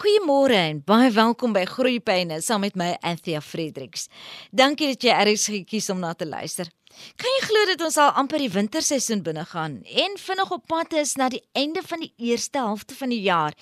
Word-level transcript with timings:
Goeiemôre 0.00 0.56
en 0.56 0.78
baie 0.88 1.10
welkom 1.12 1.52
by 1.52 1.66
Groeipyne 1.68 2.38
saam 2.40 2.62
met 2.64 2.76
my 2.80 2.94
Anthea 3.04 3.42
Fredericks. 3.44 4.06
Dankie 4.48 4.86
dat 4.94 5.04
jy 5.04 5.12
eers 5.12 5.44
gekies 5.52 5.90
om 5.92 6.00
na 6.00 6.14
te 6.16 6.24
luister. 6.24 6.70
Kan 7.20 7.28
jy 7.34 7.42
glo 7.44 7.66
dat 7.68 7.84
ons 7.84 7.98
al 8.00 8.14
amper 8.22 8.40
die 8.40 8.48
winterseisoen 8.54 9.20
binne 9.26 9.44
gaan 9.50 9.74
en 9.84 10.16
vinnig 10.22 10.54
op 10.56 10.64
pad 10.72 10.96
is 11.02 11.12
na 11.20 11.28
die 11.28 11.42
einde 11.52 11.84
van 11.84 12.00
die 12.00 12.14
eerste 12.30 12.64
helfte 12.64 12.96
van 12.96 13.12
die 13.12 13.20
jaar? 13.26 13.52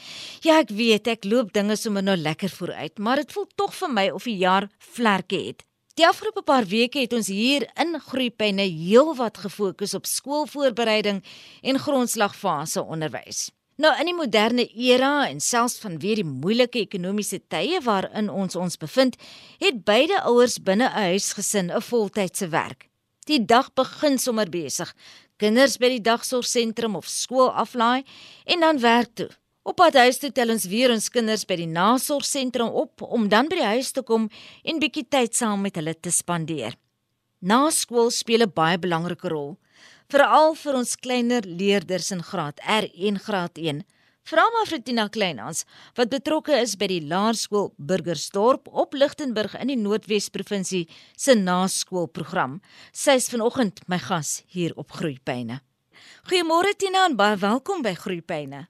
Ja, 0.46 0.60
ek 0.62 0.70
weet 0.78 1.10
ek 1.10 1.26
loop 1.26 1.50
dinge 1.58 1.74
sommer 1.74 2.06
nou 2.06 2.14
lekker 2.14 2.54
vooruit, 2.54 3.02
maar 3.02 3.18
dit 3.18 3.34
voel 3.34 3.50
tog 3.58 3.74
vir 3.80 3.94
my 3.98 4.08
of 4.14 4.30
die 4.30 4.38
jaar 4.38 4.70
vlerke 4.94 5.42
het. 5.48 5.66
Die 5.98 6.06
afgelope 6.06 6.46
paar 6.46 6.70
weke 6.70 7.02
het 7.02 7.18
ons 7.18 7.34
hier 7.34 7.66
in 7.82 7.98
Groeipyne 7.98 8.70
heelwat 8.70 9.42
gefokus 9.42 9.98
op 9.98 10.06
skoolvoorbereiding 10.06 11.24
en 11.66 11.86
grondslagfase 11.88 12.86
onderwys. 12.86 13.48
Nou 13.78 13.92
in 13.94 14.08
die 14.08 14.16
moderne 14.16 14.64
era 14.74 15.28
en 15.30 15.38
selfs 15.38 15.78
vanweë 15.78 16.16
die 16.18 16.26
moeilike 16.26 16.80
ekonomiese 16.80 17.38
tye 17.46 17.78
waarin 17.84 18.26
ons 18.26 18.56
ons 18.58 18.74
bevind, 18.82 19.14
het 19.62 19.84
beide 19.86 20.18
ouers 20.26 20.56
binne 20.58 20.88
'n 20.88 21.12
huisgesin 21.12 21.70
'n 21.70 21.80
voltydse 21.80 22.48
werk. 22.50 22.88
Die 23.26 23.38
dag 23.38 23.70
begin 23.74 24.18
sommer 24.18 24.50
besig. 24.50 24.92
Kinders 25.36 25.78
by 25.78 25.88
die 25.88 26.02
dagsorgsentrum 26.02 26.96
of 26.96 27.06
skool 27.06 27.50
aflaai 27.50 28.02
en 28.46 28.60
dan 28.60 28.80
werk 28.80 29.14
toe. 29.14 29.30
Op 29.62 29.76
pad 29.76 29.94
huis 29.94 30.18
toe 30.18 30.32
tel 30.32 30.50
ons 30.50 30.64
weer 30.64 30.90
ons 30.90 31.08
kinders 31.08 31.44
by 31.44 31.56
die 31.56 31.66
nasorgsentrum 31.66 32.68
op 32.68 33.02
om 33.02 33.28
dan 33.28 33.48
by 33.48 33.56
die 33.56 33.72
huis 33.76 33.92
te 33.92 34.02
kom 34.02 34.28
en 34.64 34.80
bietjie 34.80 35.06
tyd 35.08 35.36
saam 35.36 35.60
met 35.60 35.76
hulle 35.76 35.94
te 35.94 36.10
spandeer. 36.10 36.74
Na 37.40 37.70
skool 37.70 38.10
speel 38.10 38.42
'n 38.42 38.52
baie 38.52 38.78
belangrike 38.78 39.28
rol 39.28 39.56
veral 40.08 40.54
vir 40.56 40.76
ons 40.78 40.96
kleiner 40.96 41.44
leerders 41.44 42.06
in 42.14 42.22
graad 42.24 42.60
R 42.64 42.86
en 43.08 43.18
graad 43.20 43.58
1. 43.60 43.82
Vra 44.28 44.44
maar 44.52 44.68
vir 44.68 44.80
Tina 44.84 45.04
Kleinhans 45.12 45.66
wat 45.96 46.12
betrokke 46.12 46.56
is 46.56 46.74
by 46.80 46.88
die 46.88 47.02
Laerskool 47.04 47.70
Burgersdorp 47.76 48.68
op 48.72 48.96
Lichtenburg 48.96 49.56
in 49.60 49.72
die 49.72 49.76
Noordwes 49.76 50.30
provinsie 50.32 50.86
se 51.16 51.36
naskoolprogram. 51.36 52.58
Sy 52.92 53.18
is 53.20 53.28
vanoggend 53.32 53.84
my 53.88 54.00
gas 54.00 54.42
hier 54.48 54.72
op 54.80 54.96
Groepyne. 54.96 55.60
Goeiemôre 56.28 56.72
Tina 56.76 57.04
en 57.08 57.16
baie 57.16 57.36
welkom 57.40 57.84
by 57.84 57.92
Groepyne. 57.96 58.64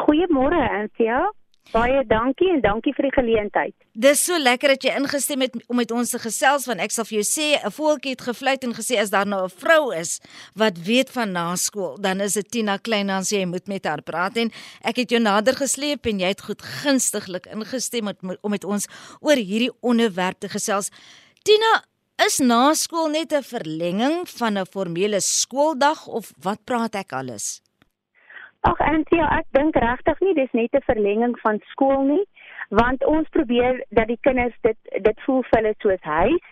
Goeiemôre 0.00 0.64
Anthea. 0.80 1.26
Baie 1.68 2.00
dankie 2.08 2.48
en 2.48 2.62
dankie 2.64 2.94
vir 2.96 3.04
die 3.08 3.12
geleentheid. 3.12 3.74
Dis 3.92 4.22
so 4.24 4.38
lekker 4.40 4.72
dat 4.72 4.84
jy 4.86 4.94
ingestem 4.96 5.42
het 5.44 5.56
om 5.68 5.76
met 5.76 5.90
ons 5.92 6.14
te 6.14 6.20
gesels 6.22 6.64
want 6.68 6.80
ek 6.80 6.94
sal 6.94 7.04
vir 7.04 7.18
jou 7.18 7.26
sê 7.28 7.48
'n 7.60 7.72
voeltjie 7.76 8.14
het 8.16 8.24
gefluit 8.24 8.64
en 8.64 8.72
gesê 8.72 8.96
as 8.96 9.10
daar 9.10 9.26
nou 9.26 9.44
'n 9.44 9.52
vrou 9.52 9.92
is 9.92 10.20
wat 10.56 10.78
weet 10.78 11.10
van 11.10 11.32
naskool, 11.32 12.00
dan 12.00 12.20
is 12.20 12.34
dit 12.34 12.50
Tina 12.50 12.78
Kleinhans 12.78 13.30
jy 13.30 13.44
moet 13.44 13.68
met 13.68 13.84
haar 13.84 14.02
praat 14.02 14.36
en 14.36 14.50
ek 14.82 14.96
het 14.96 15.10
jou 15.10 15.20
nader 15.20 15.54
gesleep 15.54 16.06
en 16.06 16.20
jy 16.20 16.28
het 16.28 16.40
goed 16.40 16.62
gunstiglik 16.62 17.46
ingestem 17.46 18.04
met, 18.04 18.16
om 18.40 18.50
met 18.50 18.64
ons 18.64 18.86
oor 19.20 19.36
hierdie 19.36 19.72
onderwerp 19.82 20.40
te 20.40 20.48
gesels. 20.48 20.90
Tina, 21.42 21.84
is 22.26 22.38
naskool 22.38 23.08
net 23.08 23.32
'n 23.32 23.42
verlenging 23.42 24.26
van 24.38 24.58
'n 24.58 24.66
formele 24.66 25.20
skooldag 25.20 26.06
of 26.06 26.32
wat 26.40 26.64
praat 26.64 26.94
ek 26.94 27.12
alles? 27.12 27.60
Ag 28.68 28.80
Antia, 28.84 29.24
ek 29.38 29.46
dink 29.56 29.76
regtig 29.80 30.18
nie 30.20 30.34
dis 30.36 30.50
net 30.52 30.74
'n 30.76 30.84
verlenging 30.84 31.34
van 31.40 31.58
skool 31.72 32.02
nie, 32.04 32.24
want 32.80 33.04
ons 33.04 33.28
probeer 33.36 33.78
dat 33.96 34.08
die 34.10 34.18
kinders 34.26 34.56
dit 34.66 34.76
dit 35.06 35.22
voel 35.24 35.40
vir 35.48 35.58
hulle 35.58 35.74
soos 35.84 36.02
huis 36.02 36.48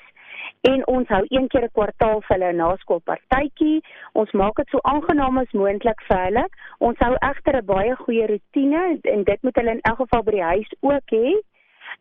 en 0.71 0.87
ons 0.93 1.13
hou 1.15 1.21
een 1.29 1.49
keer 1.53 1.67
'n 1.67 1.75
kwartaal 1.79 2.23
vir 2.27 2.35
hulle 2.37 2.53
'n 2.53 2.61
naskoolpartytjie. 2.63 3.83
Ons 4.13 4.33
maak 4.33 4.57
dit 4.57 4.69
so 4.71 4.79
aangenaam 4.93 5.39
as 5.39 5.53
moontlik 5.61 6.01
vir 6.09 6.23
hulle. 6.25 6.47
Ons 6.79 6.99
hou 7.05 7.15
egter 7.31 7.57
'n 7.61 7.67
baie 7.67 7.95
goeie 7.97 8.27
rotine 8.33 8.99
en 9.03 9.25
dit 9.25 9.43
moet 9.43 9.57
hulle 9.57 9.77
in 9.77 9.85
elk 9.91 10.01
geval 10.05 10.23
by 10.23 10.33
die 10.39 10.49
huis 10.53 10.71
ook 10.81 11.09
hê. 11.19 11.29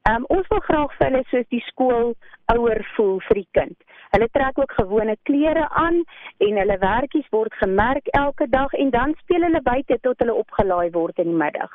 Ehm 0.08 0.16
um, 0.16 0.26
ons 0.28 0.48
wil 0.48 0.60
graag 0.60 0.92
vir 0.98 1.08
hulle 1.08 1.24
soos 1.30 1.48
die 1.50 1.64
skool 1.68 2.16
ouer 2.56 2.82
voel 2.96 3.20
vir 3.28 3.36
die 3.36 3.52
kind. 3.52 3.78
Hulle 4.16 4.30
trek 4.32 4.60
ook 4.60 4.72
gewone 4.72 5.18
klere 5.28 5.66
aan 5.70 5.98
en 6.38 6.60
hulle 6.62 6.78
werkies 6.80 7.26
word 7.36 7.54
gemerk 7.60 8.08
elke 8.16 8.46
dag 8.48 8.72
en 8.74 8.90
dan 8.94 9.16
speel 9.20 9.44
hulle 9.44 9.60
buite 9.62 9.98
tot 10.08 10.22
hulle 10.24 10.36
opgelaai 10.40 10.94
word 10.94 11.18
in 11.20 11.34
die 11.34 11.40
middag. 11.42 11.74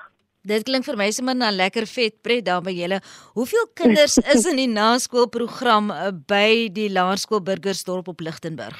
Dit 0.49 0.65
klink 0.65 0.87
vir 0.89 0.97
my 0.97 1.11
sommer 1.12 1.37
na 1.37 1.51
lekker 1.53 1.84
vet 1.84 2.15
pret 2.25 2.47
daar 2.47 2.62
by 2.65 2.73
julle. 2.73 3.03
Hoeveel 3.37 3.67
kinders 3.77 4.17
is 4.34 4.47
in 4.49 4.56
die 4.56 4.71
naskoolprogram 4.73 5.91
eh, 5.93 6.06
by 6.33 6.71
die 6.73 6.89
Laerskool 6.89 7.43
Burgersdorp 7.45 8.09
op 8.09 8.25
Lichtenburg? 8.25 8.78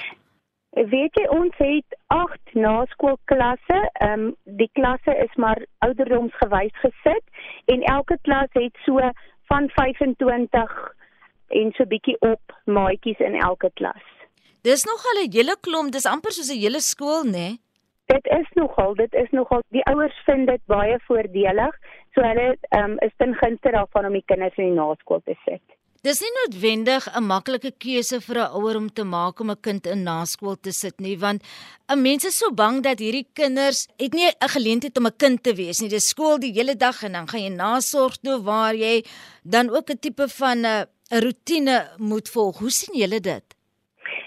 Weet 0.71 1.19
jy 1.21 1.27
ons 1.34 1.60
het 1.60 1.98
8 2.16 2.54
naskoolklasse. 2.65 3.81
Ehm 4.06 4.31
um, 4.31 4.32
die 4.62 4.71
klasse 4.78 5.12
is 5.27 5.37
maar 5.37 5.60
ouderdomsgewys 5.84 6.81
gesit 6.81 7.44
en 7.75 7.84
elke 7.92 8.16
klas 8.25 8.48
het 8.56 8.81
so 8.87 9.12
van 9.53 9.69
25 9.77 10.81
en 11.50 11.72
so 11.77 11.84
bietjie 11.84 12.16
op 12.21 12.55
maatjies 12.65 13.19
in 13.19 13.34
elke 13.34 13.71
klas. 13.75 14.06
Dis 14.62 14.84
nogal 14.84 15.25
'n 15.25 15.33
hele 15.33 15.56
klomp, 15.61 15.93
dis 15.93 16.06
amper 16.06 16.33
soos 16.33 16.50
'n 16.50 16.61
hele 16.61 16.81
skool, 16.81 17.25
né? 17.25 17.31
Nee? 17.31 17.61
Dit 18.06 18.27
is 18.27 18.49
nogal, 18.55 18.94
dit 18.94 19.12
is 19.15 19.31
nogal 19.31 19.62
die 19.71 19.84
ouers 19.87 20.16
vind 20.27 20.49
dit 20.50 20.62
baie 20.66 20.99
voordelig, 21.06 21.75
so 22.15 22.22
hulle 22.27 22.56
um, 22.78 22.97
is 23.06 23.12
ten 23.22 23.34
gunste 23.34 23.71
daarvan 23.71 24.09
om 24.09 24.12
die 24.12 24.27
kinders 24.27 24.56
in 24.59 24.72
die 24.72 24.78
naskool 24.81 25.21
te 25.25 25.37
sit. 25.44 25.62
Dis 26.00 26.22
nie 26.25 26.31
noodwendig 26.33 27.06
'n 27.12 27.27
maklike 27.28 27.72
keuse 27.84 28.21
vir 28.27 28.39
'n 28.41 28.53
ouer 28.59 28.77
om 28.77 28.89
te 28.89 29.05
maak 29.05 29.41
om 29.41 29.50
'n 29.50 29.60
kind 29.60 29.87
in 29.87 30.03
naskool 30.03 30.56
te 30.56 30.72
sit 30.72 30.97
nie, 31.00 31.16
want 31.19 31.43
'n 31.89 32.03
mens 32.03 32.25
is 32.25 32.39
so 32.39 32.50
bang 32.50 32.83
dat 32.83 32.99
hierdie 32.99 33.28
kinders 33.34 33.87
het 33.99 34.15
nie 34.15 34.27
'n 34.27 34.49
geleentheid 34.56 34.97
om 34.99 35.06
'n 35.06 35.16
kind 35.16 35.43
te 35.43 35.55
wees 35.55 35.81
nie. 35.81 35.91
Dis 35.91 36.09
skool 36.09 36.39
die 36.39 36.53
hele 36.53 36.75
dag 36.75 37.03
en 37.03 37.12
dan 37.12 37.28
gaan 37.28 37.43
jy 37.43 37.55
nasorg 37.55 38.16
toe 38.16 38.43
waar 38.43 38.75
jy 38.75 39.05
dan 39.44 39.69
ook 39.69 39.91
'n 39.91 39.99
tipe 39.99 40.28
van 40.28 40.66
'n 40.66 40.87
'n 41.10 41.22
rotine 41.25 41.78
moet 41.98 42.28
volg. 42.31 42.59
Hoe 42.59 42.71
sien 42.71 42.94
julle 42.98 43.21
dit? 43.21 43.47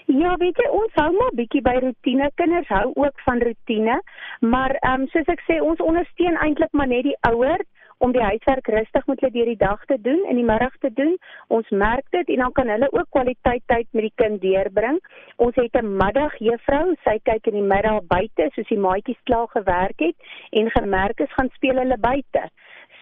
Ja, 0.06 0.36
weet 0.36 0.56
jy, 0.60 0.66
ons 0.68 0.92
hou 1.00 1.12
maar 1.16 1.32
bietjie 1.38 1.62
by 1.64 1.78
rotine. 1.80 2.30
Kinders 2.34 2.68
hou 2.68 2.90
ook 2.94 3.20
van 3.24 3.40
rotine, 3.42 4.02
maar 4.40 4.76
ehm 4.80 5.00
um, 5.00 5.06
soos 5.08 5.30
ek 5.32 5.40
sê, 5.46 5.56
ons 5.64 5.80
ondersteun 5.80 6.36
eintlik 6.44 6.72
maar 6.72 6.90
net 6.90 7.08
die 7.08 7.16
ouers 7.30 7.64
om 8.04 8.12
die 8.12 8.22
huiswerk 8.22 8.68
rustig 8.68 9.06
met 9.06 9.20
hulle 9.20 9.32
deur 9.32 9.50
die 9.52 9.62
dag 9.64 9.84
te 9.88 9.96
doen 10.06 10.20
en 10.28 10.36
die 10.36 10.44
middag 10.44 10.76
te 10.84 10.92
doen. 11.00 11.16
Ons 11.48 11.70
merk 11.70 12.04
dit 12.10 12.34
en 12.36 12.44
dan 12.44 12.52
kan 12.52 12.68
hulle 12.68 12.92
ook 12.92 13.08
kwaliteit 13.16 13.64
tyd 13.72 13.88
met 13.96 14.08
die 14.08 14.14
kind 14.22 14.40
deurbring. 14.44 15.00
Ons 15.36 15.56
het 15.62 15.80
'n 15.80 15.96
middagjuffrou, 16.04 16.94
sy 17.04 17.18
kyk 17.30 17.46
in 17.46 17.60
die 17.60 17.68
middag 17.74 18.04
buite 18.14 18.50
soos 18.54 18.68
die 18.68 18.82
maatjies 18.86 19.24
klaar 19.24 19.48
gewerk 19.56 19.98
het 19.98 20.16
en 20.50 20.70
gemerk 20.70 21.20
is 21.20 21.32
gaan 21.32 21.50
speel 21.54 21.80
hulle 21.82 21.98
buite. 21.98 22.48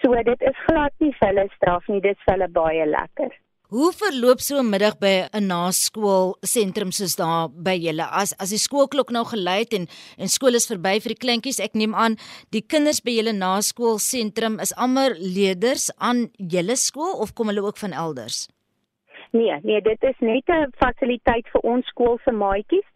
So 0.03 0.22
dit 0.22 0.41
is 0.43 0.66
glad 0.66 0.93
nie 0.99 1.14
vir 1.19 1.28
hulle 1.28 1.49
straf 1.56 1.88
nie, 1.88 2.00
dit 2.00 2.16
is 2.16 2.25
vir 2.25 2.34
hulle 2.34 2.49
baie 2.49 2.87
lekker. 2.87 3.32
Hoe 3.72 3.88
verloop 3.97 4.41
so 4.44 4.60
'n 4.60 4.69
middag 4.69 4.99
by 5.00 5.15
'n 5.33 5.47
naskool 5.49 6.37
sentrum 6.55 6.91
soos 6.93 7.15
daar 7.16 7.49
by 7.66 7.77
julle? 7.87 8.05
As 8.21 8.31
as 8.43 8.50
die 8.50 8.60
skoolklok 8.66 9.10
nou 9.10 9.25
gelui 9.25 9.60
het 9.65 9.72
en 9.72 9.87
en 10.19 10.28
skool 10.28 10.55
is 10.60 10.69
verby 10.72 11.00
vir 11.00 11.12
die 11.15 11.22
kleintjies, 11.25 11.60
ek 11.66 11.75
neem 11.75 11.94
aan 11.94 12.16
die 12.50 12.61
kinders 12.72 13.00
by 13.00 13.12
julle 13.16 13.32
naskool 13.32 13.97
sentrum 13.99 14.61
is 14.61 14.77
almal 14.77 15.16
leerders 15.37 15.88
aan 15.99 16.28
julle 16.37 16.77
skool 16.77 17.15
of 17.22 17.32
kom 17.32 17.49
hulle 17.49 17.65
ook 17.65 17.78
van 17.78 17.93
elders? 17.93 18.49
Nee, 19.32 19.56
nee, 19.62 19.81
dit 19.81 20.03
is 20.03 20.19
net 20.21 20.44
'n 20.49 20.72
fasiliteit 20.77 21.47
vir 21.53 21.62
ons 21.62 21.87
skool 21.87 22.19
se 22.25 22.31
maatjies. 22.31 22.88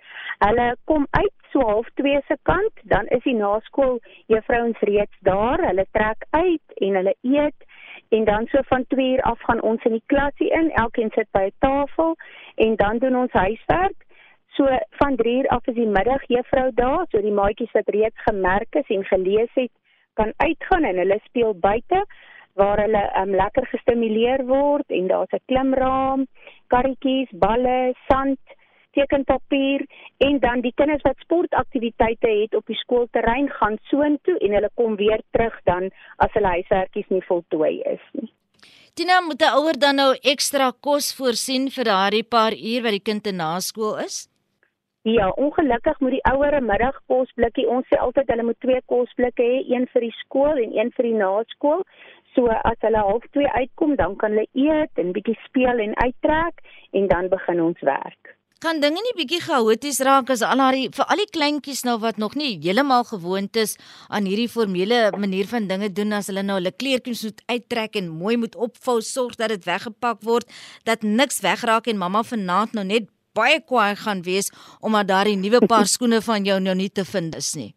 Hulle 0.45 0.77
kom 0.85 1.07
uit 1.11 1.37
so 1.53 1.61
half 1.61 1.89
2 1.95 2.21
se 2.29 2.37
kant, 2.43 2.75
dan 2.85 3.07
is 3.07 3.23
die 3.23 3.35
naskool 3.35 3.99
juffrouens 4.27 4.81
reeds 4.81 5.17
daar. 5.23 5.59
Hulle 5.69 5.87
trek 5.93 6.27
uit 6.31 6.69
en 6.85 6.95
hulle 6.95 7.15
eet 7.23 7.61
en 8.09 8.25
dan 8.25 8.47
so 8.47 8.59
van 8.65 8.85
2 8.87 9.13
uur 9.13 9.23
af 9.23 9.41
gaan 9.41 9.63
ons 9.63 9.85
in 9.85 9.93
die 9.93 10.03
klasie 10.07 10.51
in, 10.51 10.71
elkeen 10.71 11.11
sit 11.15 11.29
by 11.31 11.45
'n 11.47 11.55
tafel 11.59 12.17
en 12.55 12.77
dan 12.77 12.99
doen 12.99 13.17
ons 13.17 13.33
huiswerk. 13.33 13.99
So 14.47 14.65
van 14.91 15.17
3 15.17 15.37
uur 15.37 15.49
af 15.49 15.67
is 15.67 15.75
die 15.75 15.87
middagjuffrou 15.87 16.71
daar, 16.75 17.07
so 17.09 17.21
die 17.21 17.33
maatjies 17.33 17.73
wat 17.73 17.89
reeds 17.89 18.23
gemerk 18.29 18.75
is 18.75 18.89
en 18.89 19.05
gelees 19.05 19.53
het, 19.55 19.73
kan 20.15 20.33
uitgaan 20.37 20.85
en 20.85 20.97
hulle 20.97 21.21
speel 21.25 21.55
buite 21.55 22.07
waar 22.55 22.81
hulle 22.81 23.21
um, 23.21 23.35
lekker 23.35 23.67
gestimuleer 23.67 24.45
word 24.47 24.89
en 24.89 25.07
daar's 25.07 25.33
'n 25.33 25.45
klimraam, 25.47 26.27
karretjies, 26.67 27.29
balle, 27.31 27.95
sand 28.09 28.39
tekenpapier 28.97 29.85
en 30.27 30.41
dan 30.45 30.65
die 30.65 30.75
kinders 30.81 31.05
wat 31.07 31.21
sportaktiwiteite 31.25 32.33
het 32.41 32.57
op 32.59 32.67
die 32.67 32.79
skoolterrein 32.83 33.51
gaan 33.59 33.79
soontoe 33.91 34.39
en 34.39 34.57
hulle 34.59 34.73
kom 34.81 34.97
weer 35.01 35.23
terug 35.37 35.61
dan 35.71 35.91
as 36.17 36.33
hulle 36.39 36.57
huiswerkies 36.57 37.13
nie 37.15 37.25
voltooi 37.29 37.75
is 37.95 38.05
nie. 38.19 38.33
Tina 38.97 39.21
moet 39.21 39.43
die 39.43 39.49
ouer 39.53 39.77
dan 39.77 39.99
nou 40.01 40.13
ekstra 40.33 40.71
kos 40.81 41.11
voorsien 41.19 41.69
vir 41.75 41.85
daardie 41.85 42.25
paar 42.25 42.55
uur 42.57 42.87
wat 42.87 42.97
die 42.97 43.07
kind 43.11 43.27
in 43.29 43.37
naskool 43.43 43.99
is? 44.01 44.25
Ja, 45.07 45.29
ongelukkig 45.39 46.01
moet 46.01 46.17
die 46.17 46.25
ouer 46.33 46.55
'n 46.57 46.67
middagkosblikkie, 46.67 47.69
ons 47.69 47.87
sê 47.87 47.99
altyd 47.99 48.31
hulle 48.33 48.43
moet 48.43 48.61
twee 48.61 48.81
kosblikke 48.93 49.43
hê, 49.43 49.59
een 49.75 49.87
vir 49.93 50.01
die 50.01 50.17
skool 50.23 50.63
en 50.65 50.73
een 50.79 50.91
vir 50.97 51.05
die 51.11 51.19
naskool. 51.19 51.85
So 52.35 52.47
as 52.47 52.81
hulle 52.81 53.05
half 53.11 53.29
2 53.37 53.53
uitkom, 53.61 53.95
dan 53.97 54.17
kan 54.17 54.31
hulle 54.31 54.49
eet 54.53 54.99
en 55.05 55.13
bietjie 55.13 55.39
speel 55.45 55.79
en 55.79 55.95
uittrek 55.97 56.65
en 56.93 57.07
dan 57.07 57.29
begin 57.29 57.61
ons 57.61 57.81
werk. 57.81 58.36
Kan 58.57 58.79
dinge 58.81 59.03
nie 59.05 59.13
bietjie 59.13 59.43
chaoties 59.45 59.99
raak 60.07 60.31
as 60.33 60.41
al 60.41 60.63
haar 60.65 60.77
vir 60.97 61.05
al 61.13 61.21
die 61.21 61.29
kleintjies 61.29 61.83
nou 61.85 61.99
wat 62.01 62.17
nog 62.17 62.39
nie 62.41 62.55
heeltemal 62.63 63.03
gewoond 63.05 63.57
is 63.61 63.75
aan 64.09 64.25
hierdie 64.25 64.49
formele 64.49 65.11
manier 65.13 65.45
van 65.51 65.67
dinge 65.69 65.91
doen 65.93 66.17
as 66.17 66.31
hulle 66.33 66.41
nou 66.41 66.57
hulle 66.57 66.73
kleertjies 66.73 67.27
moet 67.27 67.43
uittrek 67.53 67.99
en 68.01 68.09
mooi 68.09 68.39
moet 68.41 68.57
opvou, 68.57 69.03
sorg 69.05 69.37
dat 69.37 69.53
dit 69.53 69.69
weggepak 69.69 70.25
word, 70.25 70.49
dat 70.89 71.05
niks 71.05 71.43
wegraak 71.45 71.91
en 71.93 72.01
mamma 72.01 72.23
vanaand 72.25 72.73
nou 72.73 72.87
net 72.89 73.11
baie 73.37 73.61
kwaai 73.61 73.93
gaan 74.01 74.25
wees 74.25 74.49
omdat 74.81 75.13
daardie 75.13 75.37
nuwe 75.37 75.61
paar 75.69 75.85
skoene 75.85 76.23
van 76.25 76.49
jou 76.49 76.57
nou 76.57 76.75
nie 76.81 76.89
te 76.89 77.05
vind 77.05 77.37
is 77.37 77.53
nie. 77.61 77.75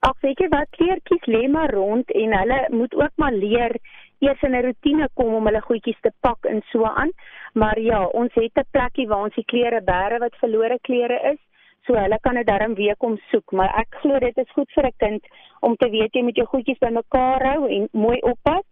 Ag 0.00 0.16
weet 0.24 0.40
jy 0.40 0.48
wat 0.48 0.72
kleertjies 0.78 1.28
lê 1.28 1.44
maar 1.52 1.76
rond 1.76 2.08
en 2.16 2.38
hulle 2.38 2.60
moet 2.72 2.96
ook 2.96 3.20
maar 3.20 3.36
leer 3.36 3.76
eers 4.24 4.42
in 4.48 4.56
'n 4.56 4.64
rotine 4.64 5.08
kom 5.14 5.34
om 5.34 5.44
hulle 5.44 5.60
goedjies 5.60 6.00
te 6.00 6.12
pak 6.20 6.44
en 6.44 6.64
so 6.72 6.84
aan. 6.84 7.12
Maar 7.52 7.80
ja, 7.80 8.04
ons 8.06 8.34
het 8.34 8.56
'n 8.56 8.70
plekkie 8.70 9.06
waar 9.08 9.22
ons 9.22 9.34
die 9.34 9.44
klere 9.44 9.80
bære 9.82 10.18
wat 10.18 10.40
verlore 10.40 10.78
klere 10.80 11.18
is. 11.32 11.40
So 11.86 11.94
hulle 11.94 12.18
kan 12.20 12.34
dit 12.34 12.46
darm 12.46 12.74
weer 12.74 12.96
kom 12.96 13.18
soek, 13.30 13.52
maar 13.52 13.72
ek 13.78 13.94
glo 14.00 14.18
dit 14.18 14.36
is 14.36 14.50
goed 14.52 14.70
vir 14.74 14.86
'n 14.86 14.96
kind 14.96 15.22
om 15.60 15.76
te 15.76 15.90
weet 15.90 16.14
jy 16.14 16.22
moet 16.22 16.36
jou 16.36 16.46
goedjies 16.46 16.78
bymekaar 16.78 17.42
hou 17.42 17.68
en 17.68 17.88
mooi 17.92 18.20
oppas 18.20 18.64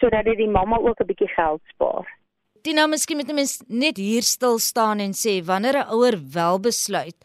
sodat 0.00 0.24
dit 0.24 0.36
die 0.36 0.48
mamma 0.48 0.76
ook 0.78 1.00
'n 1.00 1.06
bietjie 1.06 1.28
geld 1.28 1.60
spaar. 1.64 2.06
Tina, 2.62 2.86
miskien 2.86 3.16
moet 3.16 3.28
'n 3.28 3.34
mens 3.34 3.62
net 3.68 3.96
hier 3.96 4.22
stil 4.22 4.58
staan 4.58 4.98
en 4.98 5.12
sê 5.12 5.44
wanneer 5.44 5.76
'n 5.76 5.90
ouer 5.90 6.16
wel 6.32 6.60
besluit 6.60 7.16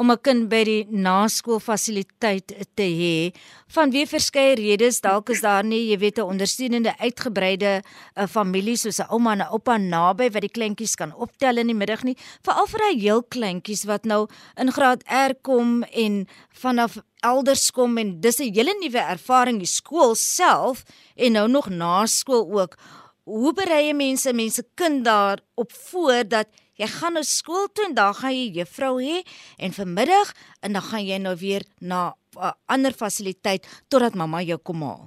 om 0.00 0.10
'n 0.10 0.20
kind 0.24 0.48
by 0.48 0.62
die 0.64 0.86
naskoolfasiliteit 0.88 2.54
te 2.74 2.86
hê. 3.00 3.32
Vanweë 3.68 4.06
verskeie 4.08 4.54
redes, 4.56 5.00
dalk 5.00 5.28
is 5.28 5.42
daar 5.44 5.64
nie, 5.64 5.90
jy 5.90 5.98
weet, 5.98 6.18
'n 6.18 6.30
ondersteunende 6.32 6.94
uitgebreide 6.98 7.82
uh, 8.16 8.26
familie 8.26 8.76
soos 8.76 8.98
'n 8.98 9.10
ouma 9.10 9.32
en 9.32 9.42
'n 9.42 9.52
oupa 9.52 9.76
naby 9.76 10.30
wat 10.30 10.40
die 10.40 10.56
kleintjies 10.56 10.96
kan 10.96 11.12
optel 11.14 11.58
in 11.58 11.66
die 11.66 11.76
middag 11.76 12.02
nie, 12.04 12.16
veral 12.42 12.66
vir 12.66 12.78
daai 12.78 13.00
heel 13.00 13.22
kleintjies 13.22 13.84
wat 13.84 14.04
nou 14.04 14.26
in 14.56 14.72
graad 14.72 15.02
R 15.04 15.34
kom 15.42 15.82
en 15.82 16.26
vanaf 16.48 16.96
elders 17.22 17.70
kom 17.70 17.98
en 17.98 18.20
dis 18.20 18.40
'n 18.40 18.54
hele 18.54 18.74
nuwe 18.80 18.98
ervaring 18.98 19.58
die 19.58 19.66
skool 19.66 20.14
self 20.14 20.84
en 21.16 21.32
nou 21.32 21.48
nog 21.48 21.68
na 21.68 22.06
skool 22.06 22.48
ook. 22.60 22.76
Hoe 23.24 23.52
berei 23.52 23.92
mense 23.92 24.32
mense 24.32 24.64
kind 24.74 25.04
daar 25.04 25.38
op 25.54 25.72
voor 25.72 26.24
dat 26.28 26.48
Jy 26.80 26.88
gaan 26.88 27.18
nou 27.18 27.24
skool 27.28 27.66
toe 27.76 27.84
en 27.90 27.94
dan 27.98 28.14
gaan 28.16 28.32
jy 28.32 28.46
juffrou 28.56 28.94
hê 29.04 29.20
en 29.60 29.74
vanmiddag 29.76 30.32
en 30.64 30.76
dan 30.78 30.84
gaan 30.88 31.04
jy 31.04 31.18
nou 31.20 31.34
weer 31.36 31.64
na 31.80 32.00
'n 32.08 32.46
uh, 32.46 32.52
ander 32.74 32.94
fasiliteit 33.02 33.66
totdat 33.90 34.14
mamma 34.14 34.40
jou 34.40 34.58
kom 34.58 34.82
haal. 34.82 35.02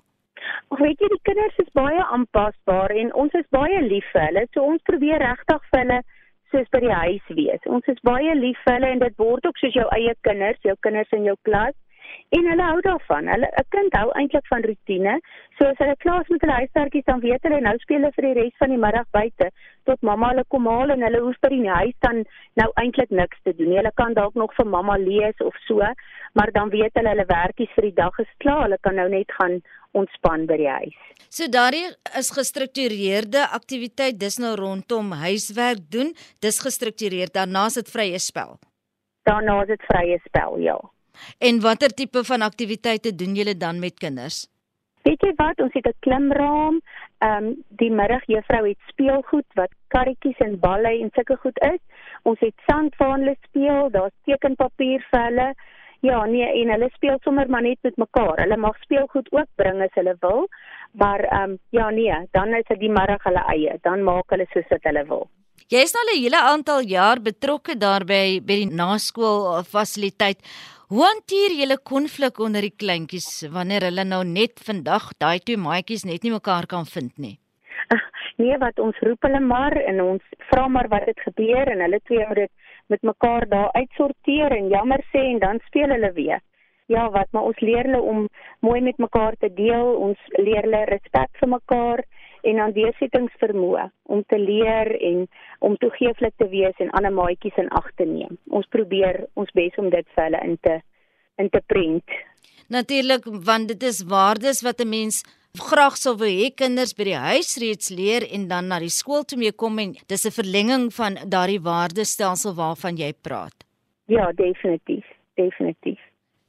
Weet 0.83 0.99
jy 1.01 1.07
die 1.09 1.25
kinders 1.29 1.57
is 1.63 1.71
baie 1.73 2.03
aanpasbaar 2.15 2.91
en 3.01 3.13
ons 3.13 3.33
is 3.33 3.47
baie 3.49 3.79
lief 3.81 4.05
vir 4.13 4.21
hulle. 4.27 4.43
So 4.53 4.61
ons 4.61 4.81
probeer 4.89 5.19
regtig 5.21 5.61
vir 5.71 5.79
hulle 5.81 5.99
soos 6.51 6.69
by 6.73 6.79
die 6.85 6.97
huis 7.03 7.27
wees. 7.39 7.63
Ons 7.65 7.87
is 7.87 8.01
baie 8.03 8.35
lief 8.35 8.59
vir 8.65 8.73
hulle 8.73 8.89
en 8.93 8.99
dit 8.99 9.17
word 9.17 9.45
ook 9.45 9.57
soos 9.57 9.73
jou 9.73 9.87
eie 9.97 10.13
kinders, 10.21 10.61
jou 10.61 10.75
kinders 10.85 11.17
in 11.17 11.25
jou 11.25 11.37
klas 11.41 11.75
en 12.35 12.47
hulle 12.50 12.65
hou 12.69 12.80
daarvan. 12.85 13.27
Hulle 13.33 13.50
'n 13.62 13.65
kind 13.75 13.95
hou 14.00 14.09
eintlik 14.19 14.47
van 14.47 14.63
rotine. 14.69 15.15
So 15.57 15.65
as 15.65 15.77
hulle 15.77 15.95
klaar 16.03 16.21
is 16.21 16.31
met 16.33 16.41
hulle 16.41 16.59
huiswerkies 16.62 17.06
dan 17.06 17.19
weet 17.19 17.44
hulle 17.45 17.62
nou 17.62 17.77
speel 17.77 18.01
hulle 18.01 18.15
vir 18.15 18.27
die 18.27 18.38
res 18.41 18.56
van 18.62 18.69
die 18.69 18.83
middag 18.85 19.07
buite 19.12 19.50
tot 19.85 20.01
mamma 20.01 20.30
hulle 20.31 20.45
kom 20.47 20.68
haal 20.68 20.89
en 20.89 21.06
hulle 21.06 21.21
hoef 21.25 21.38
by 21.41 21.50
die 21.50 21.69
huis 21.69 21.97
dan 22.07 22.25
nou 22.62 22.69
eintlik 22.81 23.09
niks 23.09 23.39
te 23.44 23.53
doen 23.57 23.69
nie. 23.69 23.77
Hulle 23.81 23.91
kan 24.01 24.13
dalk 24.13 24.35
nog 24.35 24.56
vir 24.57 24.65
mamma 24.65 24.97
lees 24.97 25.38
of 25.50 25.56
so, 25.68 25.94
maar 26.33 26.51
dan 26.51 26.69
weet 26.69 26.94
hulle 26.94 27.13
hulle 27.13 27.25
werkies 27.30 27.74
vir 27.75 27.89
die 27.89 27.97
dag 28.01 28.19
is 28.19 28.33
klaar. 28.38 28.63
Hulle 28.63 28.77
kan 28.81 28.95
nou 28.95 29.09
net 29.09 29.31
gaan 29.39 29.62
ontspan 29.91 30.47
by 30.50 30.57
die 30.57 30.69
huis. 30.69 30.97
So 31.30 31.47
daardie 31.47 31.85
is 32.19 32.31
gestruktureerde 32.33 33.45
aktiwiteit 33.59 34.19
dis 34.19 34.39
nou 34.39 34.56
rondom 34.56 35.12
huiswerk 35.12 35.85
doen. 35.89 36.13
Dis 36.39 36.59
gestruktureer. 36.59 37.30
Daarna 37.33 37.65
is 37.65 37.77
dit 37.81 37.89
vrye 37.89 38.19
spel. 38.19 38.57
Daarna 39.30 39.62
is 39.62 39.68
dit 39.68 39.85
vrye 39.91 40.19
spel, 40.25 40.57
ja. 40.59 40.80
En 41.38 41.62
watter 41.62 41.94
tipe 41.94 42.24
van 42.24 42.42
aktiwiteite 42.42 43.15
doen 43.15 43.36
julle 43.36 43.57
dan 43.57 43.80
met 43.80 44.00
kinders? 44.00 44.48
Weet 45.04 45.21
jy 45.25 45.33
wat, 45.36 45.60
ons 45.60 45.74
het 45.74 45.88
'n 45.88 46.00
klimraam. 46.00 46.80
Ehm 47.18 47.45
um, 47.45 47.63
die 47.81 47.92
middag 47.92 48.24
juffrou 48.25 48.68
het 48.68 48.80
speelgoed 48.88 49.50
wat 49.60 49.71
karretjies 49.88 50.39
en 50.45 50.60
balle 50.60 50.92
en 51.01 51.10
sulke 51.13 51.38
goed 51.44 51.60
is. 51.71 51.81
Ons 52.24 52.39
het 52.39 52.56
sandvaanle 52.68 53.36
speel, 53.48 53.89
daar's 53.92 54.15
tekenpapier 54.25 55.06
vir 55.12 55.24
hulle. 55.27 55.54
Ja, 56.00 56.25
nee, 56.25 56.48
en 56.62 56.71
hulle 56.71 56.89
speel 56.94 57.18
sommer 57.24 57.50
maar 57.50 57.62
net 57.62 57.77
met 57.81 57.98
mekaar. 57.98 58.39
Hulle 58.39 58.57
mag 58.57 58.80
speelgoed 58.81 59.31
ook 59.31 59.50
bring 59.56 59.81
as 59.81 59.94
hulle 60.00 60.16
wil. 60.19 60.48
Maar 60.92 61.19
ehm 61.19 61.51
um, 61.51 61.59
ja, 61.69 61.89
nee, 61.89 62.27
dan 62.31 62.54
is 62.54 62.68
dit 62.68 62.80
die 62.80 62.95
middag 63.00 63.24
hulle 63.24 63.44
eie. 63.56 63.77
Dan 63.81 64.04
maak 64.04 64.30
hulle 64.30 64.48
soos 64.54 64.69
wat 64.69 64.83
hulle 64.83 65.06
wil. 65.06 65.30
Jy 65.68 65.80
is 65.80 65.94
nou 65.95 66.04
'n 66.04 66.21
hele 66.24 66.42
aantal 66.42 66.81
jaar 66.81 67.21
betrokke 67.21 67.77
daarby 67.77 68.42
by 68.42 68.56
die 68.63 68.75
naskool 68.75 69.63
fasiliteit. 69.63 70.39
Hoe 70.94 71.01
hanteer 71.01 71.54
julle 71.57 71.75
konflik 71.90 72.38
onder 72.45 72.62
die 72.62 72.75
kleintjies 72.81 73.28
wanneer 73.54 73.81
hulle 73.88 74.04
nou 74.06 74.19
net 74.30 74.62
vandag 74.68 75.07
daai 75.24 75.40
twee 75.42 75.57
maatjies 75.57 76.04
net 76.06 76.22
nie 76.22 76.34
mekaar 76.34 76.68
kan 76.74 76.86
vind 76.86 77.16
nie? 77.24 77.31
Nee, 78.42 78.60
wat 78.62 78.78
ons 78.84 79.00
roep 79.06 79.25
hulle 79.25 79.40
maar 79.42 79.74
en 79.74 80.04
ons 80.04 80.38
vra 80.51 80.68
maar 80.75 80.92
wat 80.92 81.07
het 81.10 81.24
gebeur 81.25 81.72
en 81.74 81.81
hulle 81.86 82.00
twee 82.10 82.28
moet 82.30 82.44
dit 82.44 82.54
met 82.94 83.10
mekaar 83.10 83.48
daar 83.50 83.74
uitsorteer 83.74 84.54
en 84.60 84.69
jammer 84.75 85.01
sê 85.10 85.24
en 85.31 85.42
dan 85.42 85.63
speel 85.66 85.95
hulle 85.95 86.12
weer. 86.13 86.45
Ja, 86.94 87.07
wat 87.18 87.30
maar 87.31 87.50
ons 87.50 87.66
leer 87.66 87.90
hulle 87.90 88.01
om 88.13 88.28
mooi 88.62 88.81
met 88.81 89.01
mekaar 89.01 89.38
te 89.42 89.50
deel, 89.50 89.95
ons 90.10 90.30
leer 90.38 90.62
hulle 90.68 90.86
respek 90.94 91.42
vir 91.42 91.54
mekaar 91.57 92.06
en 92.44 92.60
dan 92.60 92.74
deursettingsvermoë 92.75 93.86
om 94.16 94.24
te 94.28 94.40
leer 94.40 94.92
en 95.10 95.28
om 95.60 95.78
toegeeflik 95.81 96.36
te 96.38 96.48
wees 96.51 96.80
en 96.84 96.92
ander 96.98 97.13
maatjies 97.16 97.57
in 97.62 97.69
ag 97.80 97.88
te 98.00 98.07
neem. 98.07 98.38
Ons 98.51 98.68
probeer 98.75 99.25
ons 99.40 99.51
bes 99.56 99.78
om 99.81 99.90
dit 99.94 100.07
vir 100.16 100.28
hulle 100.28 100.44
in 100.50 100.57
te 100.68 100.81
in 101.42 101.50
te 101.50 101.62
prent. 101.66 102.18
Natuurlik 102.69 103.25
want 103.48 103.72
dit 103.72 103.84
is 103.84 104.04
waardes 104.10 104.62
wat 104.62 104.81
'n 104.81 104.90
mens 104.90 105.24
graag 105.54 105.98
sou 105.98 106.16
wou 106.18 106.30
hê 106.30 106.50
kinders 106.56 106.94
by 106.98 107.04
die 107.04 107.19
huis 107.30 107.57
reeds 107.62 107.90
leer 107.90 108.24
en 108.36 108.48
dan 108.48 108.68
na 108.68 108.80
die 108.80 108.90
skool 108.90 109.24
toe 109.24 109.38
mee 109.38 109.51
kom 109.51 109.80
en 109.80 109.95
dis 110.07 110.25
'n 110.25 110.31
verlenging 110.31 110.94
van 110.94 111.18
daardie 111.30 111.62
waardestelsel 111.62 112.54
waarvan 112.54 112.98
jy 112.98 113.13
praat. 113.13 113.54
Ja, 114.07 114.31
definitief, 114.31 115.06
definitief. 115.36 116.00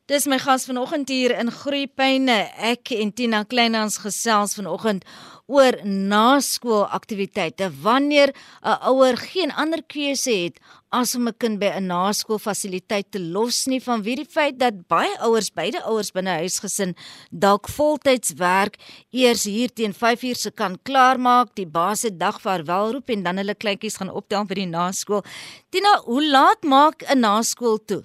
Dis 0.06 0.26
my 0.26 0.36
gas 0.36 0.66
vanoggend 0.66 1.08
hier 1.08 1.32
in 1.38 1.50
Groepyne. 1.50 2.34
Ek 2.60 2.90
en 2.90 3.12
Tina 3.12 3.38
Kleinhans 3.44 3.96
gesels 4.02 4.52
vanoggend 4.54 5.04
oor 5.46 5.76
naskoolaktiwiteite. 5.84 7.70
Wanneer 7.82 8.34
'n 8.62 8.78
ouer 8.90 9.16
geen 9.16 9.52
ander 9.52 9.82
keuse 9.86 10.30
het 10.30 10.60
as 10.90 11.14
om 11.14 11.28
'n 11.28 11.36
kind 11.36 11.58
by 11.58 11.70
'n 11.74 11.86
naskoolfasiliteit 11.86 13.10
te 13.10 13.20
los 13.20 13.66
nie 13.66 13.80
vanweë 13.80 14.16
die 14.16 14.30
feit 14.30 14.58
dat 14.58 14.86
baie 14.88 15.18
ouers, 15.18 15.50
beide 15.50 15.82
ouers 15.82 16.12
binne 16.12 16.30
huisgesin 16.30 16.96
dalk 17.30 17.68
voltyds 17.68 18.32
werk, 18.36 18.76
eers 19.10 19.44
hier 19.44 19.68
teen 19.72 19.92
5uur 19.92 20.36
se 20.36 20.50
kan 20.50 20.78
klaarmaak, 20.82 21.54
die 21.54 21.66
baas 21.66 22.00
se 22.00 22.16
dag 22.16 22.40
vaarwel 22.40 22.92
roep 22.92 23.10
en 23.10 23.22
dan 23.22 23.36
hulle 23.36 23.54
kleintjies 23.54 23.96
gaan 23.96 24.10
optel 24.10 24.46
vir 24.46 24.54
die 24.54 24.66
naskool. 24.66 25.22
Tina, 25.70 26.00
hoe 26.04 26.26
laat 26.26 26.62
maak 26.62 27.02
'n 27.02 27.20
naskool 27.20 27.78
toe? 27.84 28.04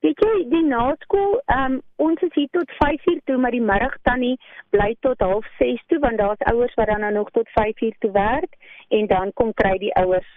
Weet 0.00 0.22
jy, 0.24 0.36
die 0.48 0.64
naskool, 0.64 1.34
ehm 1.52 1.74
um, 1.74 1.80
ons 2.00 2.22
is 2.24 2.32
hier 2.32 2.48
tot 2.56 2.70
5uur 2.78 3.18
toe, 3.28 3.36
maar 3.36 3.52
die 3.52 3.60
middag 3.60 3.98
tannie 4.08 4.38
bly 4.72 4.94
tot 5.04 5.20
06:30 5.20 5.82
toe 5.92 5.98
want 6.00 6.18
daar's 6.18 6.46
ouers 6.52 6.74
wat 6.80 6.88
dan 6.88 7.04
nou 7.04 7.12
nog 7.18 7.30
tot 7.36 7.48
5uur 7.58 7.98
toe 8.00 8.10
werk 8.16 8.56
en 8.88 9.06
dan 9.06 9.32
kom 9.34 9.52
kry 9.54 9.76
die 9.78 9.92
ouers 10.00 10.30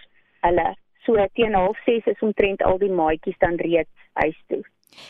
hulle. 0.44 0.68
So 1.06 1.26
teen 1.32 1.56
06:30 1.56 2.12
is 2.12 2.20
omtrent 2.28 2.62
al 2.62 2.78
die 2.78 2.92
maatjies 2.92 3.40
dan 3.40 3.56
reeds 3.56 4.08
huis 4.20 4.38
toe. 4.48 4.62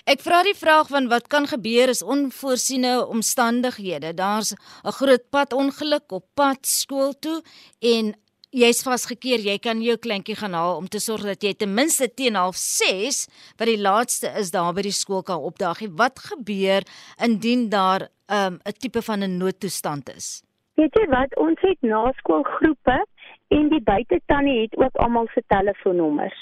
Ek 0.06 0.22
vra 0.24 0.42
die 0.46 0.56
vraag 0.56 0.88
van 0.88 1.08
wat 1.10 1.26
kan 1.32 1.46
gebeur 1.50 1.90
as 1.92 2.02
onvoorsiene 2.02 2.94
omstandighede. 3.06 4.14
Daar's 4.14 4.54
'n 4.54 4.96
groot 5.00 5.24
padongeluk 5.30 6.12
op 6.12 6.24
pad 6.34 6.66
skool 6.66 7.12
toe 7.18 7.42
en 7.80 8.14
jy's 8.54 8.84
vasgekeer, 8.86 9.42
jy 9.42 9.56
kan 9.58 9.80
jou 9.82 9.96
kleintjie 9.98 10.36
gaan 10.38 10.54
haal 10.54 10.78
om 10.78 10.86
te 10.86 11.00
sorg 11.02 11.26
dat 11.26 11.42
jy 11.42 11.54
ten 11.58 11.74
minste 11.74 12.06
teen 12.06 12.36
06:30 12.38 13.26
wat 13.58 13.68
die 13.70 13.80
laaste 13.80 14.30
is 14.38 14.52
daar 14.54 14.72
by 14.74 14.84
die 14.86 14.94
skool 14.94 15.22
kan 15.22 15.42
opdaag. 15.42 15.82
Wat 15.98 16.18
gebeur 16.30 16.86
indien 17.18 17.68
daar 17.68 18.08
'n 18.30 18.54
um, 18.54 18.58
tipe 18.78 19.02
van 19.02 19.22
'n 19.22 19.38
noodtoestand 19.38 20.08
is? 20.16 20.42
Weet 20.74 20.94
jy 20.94 21.06
wat, 21.08 21.36
ons 21.36 21.60
het 21.60 21.80
naskoolgroepe 21.80 23.06
en 23.48 23.68
die 23.68 23.82
buitetannie 23.82 24.60
het 24.62 24.76
ook 24.76 24.96
almal 24.96 25.26
se 25.34 25.42
telefoonnommers. 25.46 26.38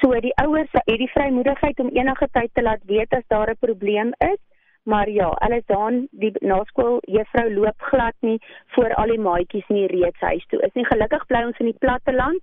So 0.00 0.20
die 0.20 0.36
ouers 0.36 0.68
het 0.72 0.98
die 0.98 1.10
vrymoedigheid 1.10 1.80
om 1.80 1.88
enige 1.88 2.28
tyd 2.32 2.50
te 2.52 2.62
laat 2.62 2.82
weet 2.84 3.12
as 3.12 3.24
daar 3.28 3.50
'n 3.50 3.58
probleem 3.58 4.12
is 4.18 4.40
Maar 4.86 5.08
ja, 5.10 5.32
hulle 5.42 5.62
dan 5.66 5.96
die 6.10 6.30
naskool 6.46 7.00
juffrou 7.10 7.46
loop 7.50 7.86
glad 7.90 8.14
nie 8.22 8.36
voor 8.74 8.94
al 8.94 9.10
die 9.10 9.18
maatjies 9.18 9.66
nie 9.74 9.86
reeds 9.90 10.20
huis 10.20 10.46
toe. 10.46 10.60
Is 10.62 10.76
nie 10.78 10.86
gelukkig 10.86 11.26
bly 11.26 11.42
ons 11.48 11.58
in 11.62 11.72
die 11.72 11.80
platte 11.82 12.14
land, 12.14 12.42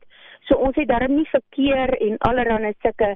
so 0.50 0.60
ons 0.60 0.76
het 0.76 0.90
darm 0.92 1.16
nie 1.16 1.30
verkeer 1.32 1.96
en 2.04 2.20
allerlei 2.28 2.74
sulke 2.84 3.14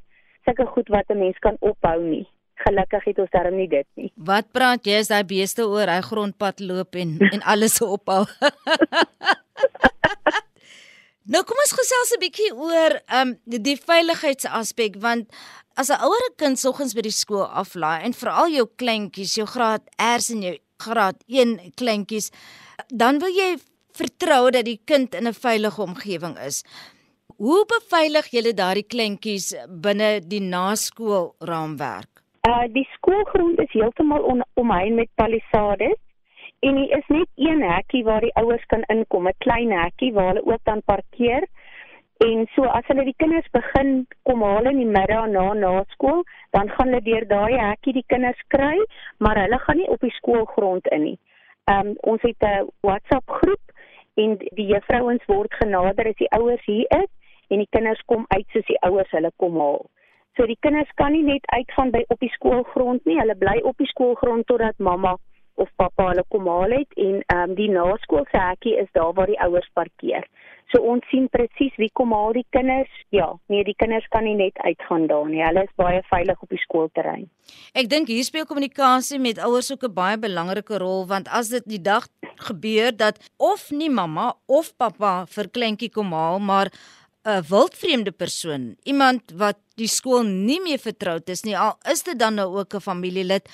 sulke 0.48 0.66
goed 0.72 0.88
wat 0.96 1.12
'n 1.12 1.20
mens 1.20 1.40
kan 1.44 1.58
ophou 1.60 2.00
nie. 2.04 2.24
Gelukkig 2.64 3.04
het 3.04 3.20
ons 3.20 3.36
darm 3.36 3.56
nie 3.56 3.68
dit 3.68 3.88
nie. 3.96 4.12
Wat 4.16 4.48
praat 4.52 4.86
jy 4.86 5.00
as 5.00 5.12
daai 5.12 5.24
beeste 5.24 5.68
oor 5.68 5.88
hy 5.88 6.02
grondpad 6.02 6.60
loop 6.60 6.96
en 6.96 7.20
en 7.34 7.42
alles 7.44 7.82
ophou? 7.82 8.24
Nou 11.28 11.42
kom 11.44 11.60
ons 11.60 11.74
gesels 11.76 12.14
'n 12.16 12.22
bietjie 12.22 12.52
oor 12.56 12.94
um 13.20 13.34
die 13.44 13.76
veiligheidsaspek 13.76 14.96
want 15.04 15.28
as 15.76 15.90
'n 15.92 16.00
ouer 16.08 16.28
kind 16.40 16.56
soggens 16.60 16.94
by 16.96 17.04
die 17.04 17.12
skool 17.12 17.44
aflaai 17.44 18.06
en 18.06 18.14
veral 18.14 18.48
jou 18.48 18.66
kleintjies, 18.82 19.36
jou 19.36 19.46
graad 19.46 19.84
R's 20.00 20.30
en 20.32 20.42
jou 20.42 20.56
graad 20.80 21.18
1 21.28 21.74
kleintjies, 21.76 22.32
dan 22.88 23.20
wil 23.20 23.30
jy 23.30 23.58
vertrou 23.92 24.52
dat 24.52 24.66
die 24.66 24.80
kind 24.86 25.14
in 25.16 25.28
'n 25.28 25.34
veilige 25.34 25.82
omgewing 25.82 26.38
is. 26.40 26.64
Hoe 27.38 27.66
beveilig 27.66 28.32
julle 28.32 28.54
daardie 28.54 28.88
kleintjies 28.88 29.54
binne 29.68 30.22
die 30.24 30.40
naskoolraamwerk? 30.40 32.24
Uh 32.48 32.68
die 32.72 32.88
skoolgrond 32.96 33.60
is 33.60 33.72
heeltemal 33.72 34.24
omheind 34.56 34.96
met 34.96 35.10
palisades 35.16 36.00
en 36.60 36.76
hier 36.76 36.98
is 36.98 37.08
net 37.08 37.28
een 37.36 37.62
hekkie 37.62 38.04
waar 38.04 38.22
die 38.22 38.34
ouers 38.34 38.66
kan 38.66 38.84
inkom, 38.94 39.28
'n 39.28 39.38
klein 39.38 39.72
hekkie 39.72 40.14
waar 40.14 40.28
hulle 40.28 40.46
ook 40.46 40.64
dan 40.64 40.82
parkeer. 40.86 41.48
En 42.18 42.48
so 42.56 42.64
as 42.64 42.88
hulle 42.88 43.04
die 43.04 43.18
kinders 43.18 43.50
begin 43.52 44.08
kom 44.24 44.42
haal 44.42 44.66
in 44.66 44.78
die 44.78 44.86
middag 44.86 45.28
na 45.28 45.54
na 45.54 45.84
skool, 45.88 46.24
dan 46.52 46.70
gaan 46.70 46.88
hulle 46.88 47.02
deur 47.02 47.28
daai 47.28 47.58
hekkie 47.60 47.94
die 47.94 48.08
kinders 48.08 48.42
kry, 48.48 48.78
maar 49.18 49.38
hulle 49.42 49.60
gaan 49.60 49.78
nie 49.78 49.90
op 49.90 50.00
die 50.00 50.16
skoolgrond 50.18 50.88
in 50.88 51.02
nie. 51.02 51.20
Um 51.66 51.94
ons 52.02 52.22
het 52.22 52.42
'n 52.42 52.68
WhatsApp 52.82 53.30
groep 53.30 53.66
en 54.16 54.38
die 54.38 54.68
juffrouens 54.74 55.26
word 55.26 55.54
genader 55.54 56.08
as 56.08 56.16
die 56.16 56.32
ouers 56.32 56.66
hier 56.66 56.86
is 56.90 57.12
en 57.48 57.58
die 57.58 57.70
kinders 57.70 58.02
kom 58.06 58.26
uit 58.28 58.46
soos 58.48 58.66
die 58.66 58.82
ouers 58.82 59.12
hulle 59.12 59.32
kom 59.36 59.60
haal. 59.60 59.86
So 60.36 60.46
die 60.46 60.58
kinders 60.60 60.92
kan 60.96 61.12
nie 61.12 61.24
net 61.24 61.46
uitgaan 61.46 61.92
by 61.92 62.04
op 62.08 62.20
die 62.20 62.34
skoolgrond 62.34 63.06
nie, 63.06 63.20
hulle 63.20 63.36
bly 63.36 63.60
op 63.64 63.78
die 63.78 63.88
skoolgrond 63.88 64.48
totdat 64.48 64.78
mamma 64.78 65.18
of 65.58 65.70
pappa 65.82 66.10
hulle 66.12 66.24
kom 66.34 66.48
haal 66.52 66.74
het 66.80 66.94
en 66.96 67.22
ehm 67.22 67.50
um, 67.50 67.56
die 67.58 67.70
naskoolse 67.74 68.40
hekkie 68.42 68.78
is 68.84 68.90
daar 68.98 69.14
waar 69.18 69.30
die 69.32 69.40
ouers 69.46 69.70
parkeer. 69.74 70.28
So 70.74 70.84
ons 70.84 71.06
sien 71.08 71.30
presies 71.32 71.76
wie 71.80 71.90
kom 71.96 72.12
haal 72.12 72.34
die 72.36 72.46
kinders. 72.52 72.92
Ja, 73.16 73.30
nee, 73.48 73.64
die 73.64 73.76
kinders 73.80 74.08
kan 74.12 74.26
nie 74.28 74.36
net 74.36 74.58
uitgaan 74.66 75.08
daar 75.08 75.30
nie. 75.30 75.40
Hulle 75.46 75.64
is 75.64 75.76
baie 75.80 76.02
veilig 76.10 76.42
op 76.44 76.52
die 76.52 76.60
skoolterrein. 76.60 77.30
Ek 77.72 77.88
dink 77.92 78.12
hier 78.12 78.28
speel 78.28 78.48
kommunikasie 78.50 79.20
met 79.24 79.40
ouers 79.40 79.72
ook 79.72 79.88
'n 79.88 79.94
baie 79.94 80.18
belangrike 80.20 80.78
rol 80.84 81.08
want 81.08 81.28
as 81.32 81.50
dit 81.50 81.64
die 81.66 81.82
dag 81.82 82.08
gebeur 82.50 82.92
dat 82.92 83.18
of 83.38 83.72
nie 83.72 83.90
mamma 83.90 84.36
of 84.46 84.76
pappa 84.78 85.26
vir 85.26 85.50
kleintjie 85.50 85.90
kom 85.90 86.12
haal, 86.12 86.40
maar 86.40 86.68
'n 87.28 87.44
wildvreemde 87.50 88.12
persoon, 88.12 88.76
iemand 88.84 89.22
wat 89.36 89.58
die 89.76 89.90
skool 89.92 90.24
nie 90.24 90.62
meer 90.64 90.80
vertroud 90.80 91.28
is 91.30 91.44
nie, 91.44 91.58
al 91.58 91.76
is 91.92 92.04
dit 92.04 92.20
dan 92.20 92.36
nou 92.40 92.48
ook 92.60 92.74
'n 92.76 92.88
familielid, 92.90 93.50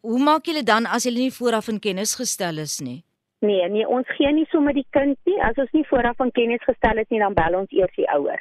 hoe 0.00 0.22
maak 0.28 0.46
julle 0.46 0.62
dan 0.62 0.86
as 0.86 1.04
hulle 1.04 1.18
nie 1.18 1.38
vooraf 1.40 1.68
in 1.68 1.80
kennis 1.80 2.14
gestel 2.14 2.58
is 2.58 2.80
nie? 2.80 3.04
Nee, 3.40 3.68
nee, 3.68 3.86
ons 3.86 4.08
gee 4.16 4.32
nie 4.32 4.46
sommer 4.50 4.74
die 4.74 4.86
kind 4.90 5.18
nie. 5.24 5.40
As 5.42 5.56
ons 5.56 5.70
nie 5.72 5.86
vooraf 5.86 6.18
in 6.18 6.30
kennis 6.30 6.64
gestel 6.64 6.96
het 6.96 7.10
nie, 7.10 7.20
dan 7.20 7.34
bel 7.34 7.54
ons 7.54 7.70
eers 7.70 7.94
die 7.96 8.08
ouer. 8.10 8.40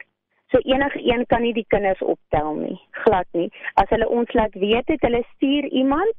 So 0.52 0.58
enige 0.64 1.00
een 1.04 1.26
kan 1.26 1.42
nie 1.42 1.54
die 1.54 1.66
kinders 1.68 2.02
optel 2.02 2.56
nie, 2.56 2.80
glad 3.04 3.28
nie. 3.32 3.52
As 3.74 3.90
hulle 3.90 4.08
ons 4.10 4.34
laat 4.34 4.54
weet 4.54 4.88
het 4.88 5.02
hulle 5.02 5.24
stuur 5.36 5.66
iemand, 5.66 6.16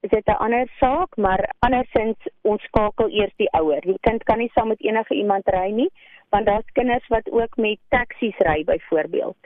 is 0.00 0.10
dit 0.10 0.28
'n 0.28 0.42
ander 0.44 0.68
saak, 0.80 1.16
maar 1.16 1.50
andersins 1.58 2.18
ons 2.42 2.62
skakel 2.62 3.08
eers 3.08 3.34
die 3.36 3.50
ouer. 3.52 3.80
Die 3.80 3.98
kind 4.00 4.22
kan 4.24 4.38
nie 4.38 4.50
saam 4.54 4.68
met 4.68 4.80
enige 4.80 5.14
iemand 5.14 5.48
ry 5.48 5.70
nie, 5.70 5.90
want 6.30 6.46
daar's 6.46 6.76
kinders 6.78 7.06
wat 7.08 7.30
ook 7.30 7.56
met 7.56 7.78
taksies 7.88 8.38
ry 8.46 8.62
byvoorbeeld. 8.64 9.36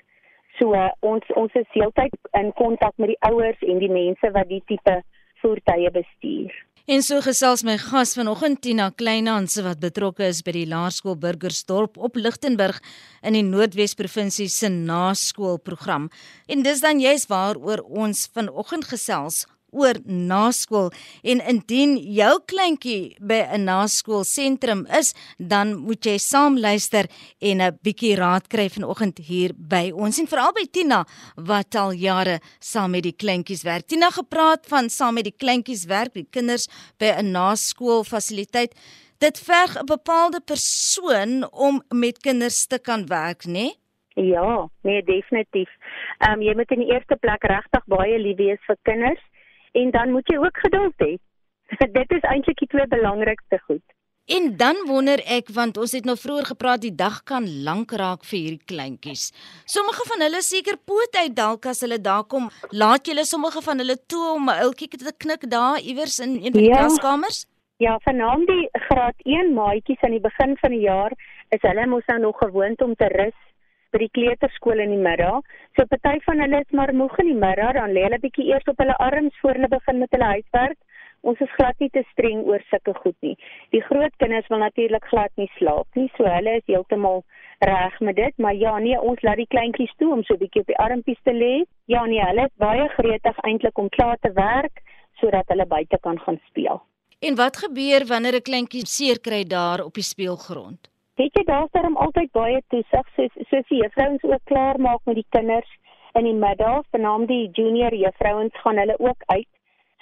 So 0.59 0.75
uh, 0.75 0.91
ons 1.01 1.27
ons 1.35 1.55
is 1.59 1.71
heeltyd 1.75 2.15
in 2.39 2.53
kontak 2.59 2.95
met 3.03 3.15
die 3.15 3.23
ouers 3.27 3.67
en 3.67 3.81
die 3.83 3.91
mense 3.91 4.31
wat 4.37 4.49
die 4.49 4.63
tipe 4.69 5.01
voertuie 5.43 5.91
bestuur. 5.91 6.55
En 6.85 7.01
so 7.01 7.17
gesels 7.25 7.63
my 7.65 7.79
gas 7.81 8.11
vanoggend 8.13 8.61
Tina 8.61 8.91
Kleinhans 8.93 9.57
wat 9.65 9.81
betrokke 9.81 10.27
is 10.29 10.43
by 10.45 10.53
die 10.53 10.67
Laerskool 10.69 11.17
Burgersdorp 11.17 11.97
op 11.97 12.19
Lichtenburg 12.21 12.77
in 13.25 13.39
die 13.39 13.45
Noordwes 13.47 13.97
provinsie 13.97 14.51
se 14.53 14.69
naskoolprogram. 14.69 16.11
En 16.45 16.65
dis 16.67 16.85
dan 16.85 17.01
juist 17.01 17.31
waaroor 17.33 17.81
ons 17.89 18.27
vanoggend 18.37 18.85
gesels 18.93 19.47
oor 19.75 19.99
naskool 20.07 20.91
en 21.23 21.43
indien 21.51 21.97
jou 21.99 22.33
kleintjie 22.47 23.17
by 23.21 23.41
'n 23.53 23.65
naskoolsentrum 23.65 24.87
is, 24.99 25.15
dan 25.39 25.75
moet 25.77 26.05
jy 26.07 26.19
saam 26.19 26.59
luister 26.59 27.07
en 27.41 27.61
'n 27.61 27.79
bietjie 27.83 28.17
raad 28.17 28.49
kry 28.49 28.69
vanoggend 28.69 29.19
hier 29.19 29.53
by 29.57 29.91
ons 29.95 30.19
en 30.19 30.27
veral 30.27 30.53
by 30.53 30.67
Tina 30.71 31.05
wat 31.37 31.75
al 31.75 31.93
jare 31.93 32.41
saam 32.61 32.91
met 32.91 33.03
die 33.03 33.17
kleintjies 33.17 33.65
werk. 33.65 33.87
Tina 33.87 34.11
gepraat 34.11 34.67
van 34.67 34.89
saam 34.89 35.15
met 35.15 35.25
die 35.25 35.37
kleintjies 35.37 35.85
werk, 35.87 36.15
die 36.15 36.29
kinders 36.31 36.69
by 36.99 37.15
'n 37.19 37.33
naskoolfasiliteit. 37.33 38.73
Dit 39.19 39.39
verg 39.39 39.77
'n 39.77 39.87
bepaalde 39.87 40.41
persoon 40.41 41.49
om 41.53 41.83
met 41.89 42.19
kinders 42.19 42.67
te 42.67 42.79
kan 42.79 43.07
werk, 43.07 43.45
né? 43.45 43.53
Nee? 43.53 43.83
Ja, 44.15 44.69
nee 44.83 45.03
definitief. 45.03 45.71
Ehm 46.19 46.33
um, 46.33 46.43
jy 46.43 46.55
moet 46.55 46.71
in 46.71 46.79
die 46.85 46.93
eerste 46.93 47.17
plek 47.17 47.43
regtig 47.43 47.87
baie 47.91 48.19
lief 48.19 48.37
wees 48.37 48.61
vir 48.67 48.77
kinders 48.83 49.23
en 49.81 49.91
dan 49.91 50.15
moet 50.15 50.29
jy 50.31 50.39
ook 50.39 50.63
geduld 50.67 51.07
hê. 51.07 51.13
Dit 51.99 52.17
is 52.17 52.25
eintlik 52.31 52.59
die 52.63 52.71
twee 52.71 52.87
belangrikste 52.87 53.59
goed. 53.67 53.85
En 54.25 54.57
dan 54.57 54.79
wonder 54.89 55.21
ek 55.29 55.51
want 55.53 55.77
ons 55.77 55.93
het 55.93 56.07
nou 56.09 56.15
vroeër 56.17 56.47
gepraat 56.49 56.81
die 56.81 56.95
dag 56.97 57.19
kan 57.29 57.45
lank 57.67 57.91
raak 57.93 58.23
vir 58.25 58.39
hierdie 58.39 58.69
kleintjies. 58.73 59.25
Sommige 59.69 60.07
van 60.09 60.25
hulle 60.25 60.41
seker 60.41 60.79
poot 60.81 61.19
uit 61.21 61.35
dalk 61.37 61.69
as 61.69 61.85
hulle 61.85 61.99
daar 62.01 62.25
kom. 62.25 62.49
Laat 62.73 63.05
julle 63.11 63.27
sommige 63.29 63.61
van 63.67 63.83
hulle 63.85 63.99
toe 64.09 64.23
om 64.37 64.49
'n 64.49 64.63
uiltjie 64.65 64.89
te 64.89 65.13
knik 65.25 65.45
daar 65.51 65.77
iewers 65.81 66.19
in 66.19 66.41
een 66.41 66.53
van 66.53 66.63
die 66.63 66.73
ja. 66.73 66.81
klaskamers? 66.81 67.45
Ja, 67.77 67.99
vanaand 68.05 68.47
die 68.47 68.69
graad 68.73 69.15
1 69.19 69.53
maatjies 69.55 70.01
aan 70.01 70.17
die 70.17 70.25
begin 70.31 70.57
van 70.57 70.71
die 70.71 70.85
jaar 70.87 71.13
is 71.49 71.61
hulle 71.61 71.87
mos 71.87 72.07
nou 72.07 72.19
nog 72.21 72.39
gewoond 72.39 72.83
om 72.83 72.95
te 72.95 73.09
rus 73.13 73.37
by 73.95 74.01
die 74.03 74.15
kleuterskool 74.19 74.83
in 74.83 74.91
die 74.97 75.03
middag. 75.03 75.45
So 75.79 75.87
party 75.91 76.19
van 76.27 76.43
hulle 76.43 76.63
is 76.65 76.75
maar 76.75 76.93
moeg 76.95 77.15
in 77.23 77.31
die 77.31 77.39
middag, 77.47 77.77
dan 77.79 77.95
lê 77.95 78.03
hulle 78.09 78.19
bietjie 78.23 78.49
eers 78.51 78.67
op 78.71 78.83
hulle 78.83 78.97
arms 79.07 79.39
voor 79.43 79.59
hulle 79.59 79.71
begin 79.71 80.03
met 80.03 80.17
hulle 80.17 80.33
huiswerk. 80.35 80.81
Ons 81.25 81.41
is 81.41 81.53
glad 81.57 81.79
nie 81.81 81.89
te 81.95 82.03
streng 82.11 82.43
oor 82.45 82.61
sulke 82.69 82.93
goed 82.99 83.17
nie. 83.25 83.37
Die 83.73 83.81
groot 83.87 84.13
kinders 84.21 84.49
wil 84.53 84.61
natuurlik 84.61 85.07
glad 85.09 85.33
nie 85.41 85.49
slaap 85.57 85.89
nie, 85.97 86.11
so 86.19 86.27
hulle 86.29 86.59
is 86.61 86.67
heeltemal 86.69 87.23
reg 87.65 88.01
met 88.05 88.19
dit, 88.19 88.35
maar 88.37 88.57
ja 88.61 88.75
nee, 88.83 88.99
ons 89.01 89.23
laat 89.25 89.41
die 89.41 89.49
kleintjies 89.49 89.95
toe 90.03 90.11
om 90.13 90.25
so 90.27 90.37
bietjie 90.37 90.65
op 90.65 90.73
die 90.73 90.81
armpies 90.85 91.21
te 91.25 91.33
lê. 91.33 91.55
Ja 91.89 92.05
nee, 92.11 92.21
hulle 92.21 92.49
is 92.51 92.57
baie 92.61 92.89
gretig 92.99 93.39
eintlik 93.49 93.79
om 93.81 93.89
klaar 93.95 94.19
te 94.21 94.35
werk 94.37 94.83
sodat 95.23 95.49
hulle 95.49 95.65
buite 95.71 95.99
kan 96.03 96.19
gaan 96.27 96.41
speel. 96.51 96.83
En 97.25 97.39
wat 97.41 97.57
gebeur 97.57 98.05
wanneer 98.11 98.37
'n 98.37 98.49
kleintjie 98.49 98.87
seer 98.87 99.21
kry 99.21 99.45
daar 99.45 99.81
op 99.85 99.95
die 99.95 100.09
speelgrond? 100.13 100.94
Weet 101.15 101.37
jy 101.39 101.43
daar's 101.47 101.71
daarom 101.71 101.97
altyd 101.97 102.31
baie 102.35 102.63
toesig 102.73 103.11
soos 103.17 103.35
soos 103.51 103.67
die 103.69 103.83
juffrouens 103.83 104.23
ook 104.27 104.41
klaar 104.51 104.81
maak 104.87 105.03
met 105.07 105.15
die 105.21 105.31
kinders 105.37 105.71
in 106.19 106.27
die 106.27 106.35
middag, 106.35 106.83
veral 106.95 107.27
die 107.31 107.45
junior 107.59 107.95
juffrouens 107.95 108.57
gaan 108.63 108.81
hulle 108.83 108.97
ook 108.99 109.23
uit. 109.27 109.47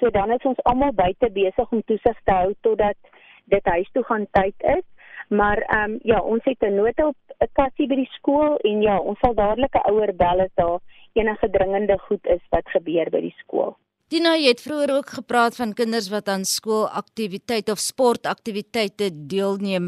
So 0.01 0.11
dan 0.11 0.33
is 0.33 0.47
ons 0.49 0.63
almal 0.71 0.95
buite 0.97 1.31
besig 1.37 1.77
om 1.77 1.85
toesig 1.91 2.23
te 2.25 2.39
hou 2.39 2.55
totdat 2.69 3.13
dit 3.55 3.71
huis 3.75 3.93
toe 3.93 4.05
gaan 4.09 4.27
tyd 4.39 4.67
is. 4.77 4.87
Maar 5.29 5.61
ehm 5.67 5.93
um, 5.93 5.99
ja, 6.03 6.19
ons 6.21 6.45
het 6.45 6.65
'n 6.65 6.75
nota 6.81 7.07
op 7.07 7.17
'n 7.41 7.53
kassie 7.61 7.89
by 7.89 8.01
die 8.01 8.13
skool 8.17 8.57
en 8.57 8.83
ja, 8.83 8.99
ons 8.99 9.19
sal 9.19 9.35
dadelik 9.35 9.75
'n 9.75 9.91
ouer 9.93 10.17
bel 10.17 10.41
as 10.41 10.55
daar 10.55 10.81
enige 11.13 11.51
dringende 11.51 11.99
goed 11.99 12.27
is 12.27 12.45
wat 12.51 12.69
gebeur 12.69 13.11
by 13.11 13.21
die 13.21 13.37
skool. 13.39 13.77
Dina, 14.13 14.35
jy 14.37 14.51
het 14.51 14.61
vroeër 14.61 14.91
ook 14.93 15.13
gepraat 15.17 15.55
van 15.57 15.71
kinders 15.73 16.11
wat 16.13 16.27
aan 16.29 16.43
skoolaktiwiteite 16.45 17.73
of 17.73 17.81
sportaktiwiteite 17.81 19.09
deelneem. 19.33 19.87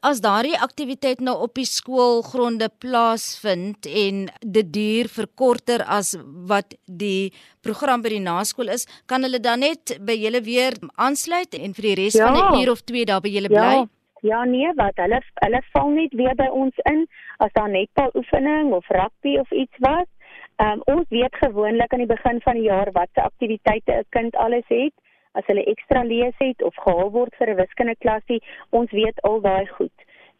As 0.00 0.22
daardie 0.24 0.56
aktiwiteit 0.56 1.20
nou 1.20 1.34
op 1.44 1.52
die 1.58 1.66
skoolgronde 1.68 2.70
plaasvind 2.80 3.84
en 4.04 4.22
dit 4.40 4.70
duur 4.72 5.10
vir 5.18 5.28
korter 5.42 5.84
as 5.98 6.14
wat 6.48 6.72
die 6.86 7.34
program 7.60 8.00
by 8.00 8.14
die 8.14 8.22
naskool 8.24 8.72
is, 8.72 8.86
kan 9.04 9.28
hulle 9.28 9.42
dan 9.44 9.60
net 9.60 9.98
by 10.00 10.16
julle 10.22 10.40
weer 10.46 10.78
aansluit 10.96 11.58
en 11.60 11.76
vir 11.76 11.90
die 11.90 11.94
res 12.00 12.16
ja. 12.16 12.32
van 12.32 12.40
'n 12.40 12.62
uur 12.62 12.72
of 12.72 12.80
2 12.80 13.04
daar 13.04 13.20
by 13.20 13.34
julle 13.36 13.52
bly? 13.52 13.76
Ja. 13.82 13.86
Ja 14.22 14.44
nee, 14.44 14.72
wat 14.74 14.96
hulle 14.96 15.20
hulle 15.44 15.60
val 15.72 15.90
net 15.90 16.14
weer 16.16 16.34
by 16.34 16.48
ons 16.48 16.74
in 16.90 17.06
as 17.44 17.52
daar 17.52 17.68
net 17.68 17.90
'n 18.00 18.10
oefening 18.16 18.72
of 18.72 18.88
rugby 18.88 19.36
of 19.38 19.50
iets 19.50 19.76
was. 19.78 20.08
Um, 20.56 20.80
ons 20.84 21.08
weet 21.08 21.34
gewoonlik 21.36 21.92
aan 21.92 22.04
die 22.04 22.08
begin 22.08 22.40
van 22.40 22.54
die 22.56 22.68
jaar 22.70 22.92
watse 22.92 23.22
aktiwiteite 23.22 23.92
'n 23.92 24.06
kind 24.08 24.36
alles 24.36 24.64
het, 24.68 24.94
as 25.32 25.44
hulle 25.46 25.64
ekstra 25.64 26.02
lees 26.02 26.34
het 26.38 26.62
of 26.62 26.74
gehaal 26.84 27.10
word 27.10 27.34
vir 27.38 27.50
'n 27.50 27.56
wiskundeklasie, 27.56 28.42
ons 28.70 28.90
weet 28.90 29.20
al 29.22 29.40
daai 29.40 29.66
goed. 29.66 29.92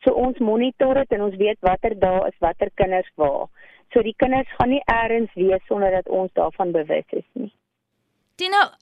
So 0.05 0.13
ons 0.13 0.39
monitor 0.39 0.95
dit 0.95 1.13
en 1.13 1.23
ons 1.23 1.37
weet 1.37 1.59
watter 1.61 1.99
dae 1.99 2.27
is 2.29 2.39
watter 2.39 2.71
kinders 2.75 3.11
waar. 3.15 3.49
So 3.93 4.03
die 4.03 4.15
kinders 4.17 4.49
gaan 4.57 4.69
nie 4.69 4.83
eers 4.87 5.35
wees 5.35 5.67
sonder 5.67 5.91
dat 5.91 6.09
ons 6.09 6.33
daarvan 6.33 6.73
bewus 6.73 7.09
is 7.11 7.29
nie. 7.33 7.53
Tina, 8.37 8.77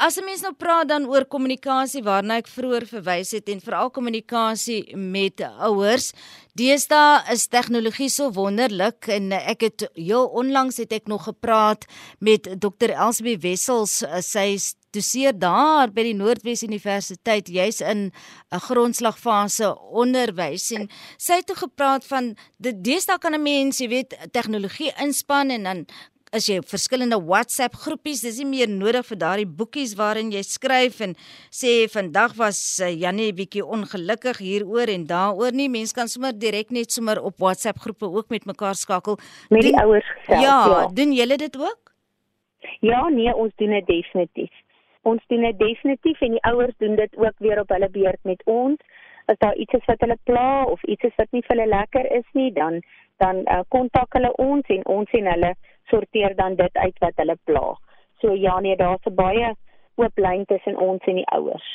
As 0.00 0.16
'n 0.16 0.24
mens 0.24 0.40
nou 0.40 0.54
praat 0.56 0.88
dan 0.88 1.04
oor 1.12 1.26
kommunikasie 1.28 2.00
waarna 2.02 2.38
ek 2.40 2.48
vroeër 2.48 2.86
verwys 2.88 3.34
het 3.36 3.48
en 3.52 3.60
veral 3.60 3.90
kommunikasie 3.92 4.96
met 4.96 5.42
ouers, 5.60 6.12
deesdae 6.56 7.20
is 7.34 7.44
tegnologie 7.52 8.08
so 8.08 8.32
wonderlik 8.32 9.10
en 9.12 9.32
ek 9.32 9.60
het 9.60 9.84
heel 9.94 10.24
onlangs 10.24 10.80
het 10.80 10.92
ek 10.92 11.06
nog 11.06 11.28
gepraat 11.28 11.84
met 12.18 12.48
Dr. 12.48 12.96
Elsbie 12.96 13.36
Wessels, 13.44 14.00
sy 14.24 14.46
is 14.56 14.74
doseer 14.94 15.36
daar 15.38 15.92
by 15.94 16.02
die 16.08 16.16
Noordwes 16.18 16.64
Universiteit 16.66 17.48
juis 17.48 17.80
in 17.80 18.10
'n 18.52 18.60
grondslagfase 18.66 19.76
onderwys 19.78 20.70
en 20.72 20.88
sy 21.18 21.34
het 21.40 21.46
toe 21.46 21.56
gepraat 21.56 22.04
van 22.04 22.36
dit 22.58 22.74
deesdae 22.84 23.18
kan 23.18 23.34
'n 23.34 23.42
mens, 23.42 23.78
jy 23.78 23.88
weet, 23.88 24.16
tegnologie 24.32 24.92
inspann 24.98 25.50
en 25.50 25.62
dan 25.62 25.86
as 26.32 26.46
jy 26.46 26.60
verskillende 26.62 27.18
WhatsApp 27.26 27.74
groepies, 27.82 28.22
dis 28.22 28.38
nie 28.38 28.48
meer 28.52 28.70
nodig 28.70 29.02
vir 29.08 29.18
daardie 29.18 29.48
boekies 29.60 29.96
waarin 29.98 30.30
jy 30.30 30.42
skryf 30.46 31.00
en 31.06 31.16
sê 31.50 31.72
vandag 31.90 32.36
was 32.38 32.60
uh, 32.78 32.90
Janie 32.90 33.32
bietjie 33.34 33.64
ongelukkig 33.66 34.38
hieroor 34.38 34.92
en 34.94 35.08
daaroor 35.10 35.56
nie. 35.56 35.68
Mense 35.72 35.96
kan 35.96 36.10
sommer 36.12 36.32
direk 36.32 36.70
net 36.70 36.94
sommer 36.94 37.18
op 37.18 37.42
WhatsApp 37.42 37.82
groepe 37.82 38.06
ook 38.06 38.30
met 38.30 38.46
mekaar 38.46 38.78
skakel. 38.78 39.18
Met 39.50 39.66
die 39.66 39.74
ouers 39.82 40.06
self. 40.28 40.42
Ja, 40.44 40.56
ja, 40.70 40.86
doen 40.94 41.14
julle 41.18 41.38
dit 41.40 41.58
ook? 41.58 41.94
Ja, 42.86 43.08
nee, 43.08 43.34
ons 43.34 43.52
doen 43.58 43.74
dit 43.74 43.86
definitief. 43.90 44.54
Ons 45.02 45.22
doen 45.32 45.42
dit 45.48 45.58
definitief 45.58 46.20
en 46.20 46.36
die 46.36 46.44
ouers 46.52 46.76
doen 46.78 46.94
dit 46.96 47.16
ook 47.18 47.42
weer 47.42 47.60
op 47.60 47.74
hulle 47.74 47.90
beurt 47.90 48.22
met 48.28 48.42
ons. 48.44 48.78
As 49.26 49.38
daar 49.42 49.56
iets 49.56 49.74
is 49.74 49.86
wat 49.90 50.00
hulle 50.04 50.18
pla 50.28 50.64
of 50.70 50.82
iets 50.84 51.10
is 51.10 51.16
wat 51.18 51.30
nie 51.34 51.42
vir 51.46 51.56
hulle 51.56 51.70
lekker 51.74 52.06
is 52.20 52.26
nie, 52.38 52.52
dan 52.54 52.82
dan 53.20 53.42
uh, 53.52 53.60
kontak 53.68 54.14
hulle 54.16 54.30
ons 54.40 54.70
en 54.72 54.86
ons 54.88 55.10
en 55.18 55.26
hulle 55.28 55.50
sorteer 55.90 56.36
dan 56.36 56.56
dit 56.56 56.74
uit 56.74 57.04
wat 57.04 57.22
hulle 57.22 57.36
pla. 57.44 57.66
So 58.20 58.34
ja 58.34 58.60
nee, 58.60 58.76
daar's 58.76 59.06
'n 59.06 59.14
baie 59.14 59.54
oop 60.00 60.18
lyn 60.18 60.44
tussen 60.46 60.76
ons 60.78 61.06
en 61.06 61.14
die 61.20 61.30
ouers. 61.36 61.68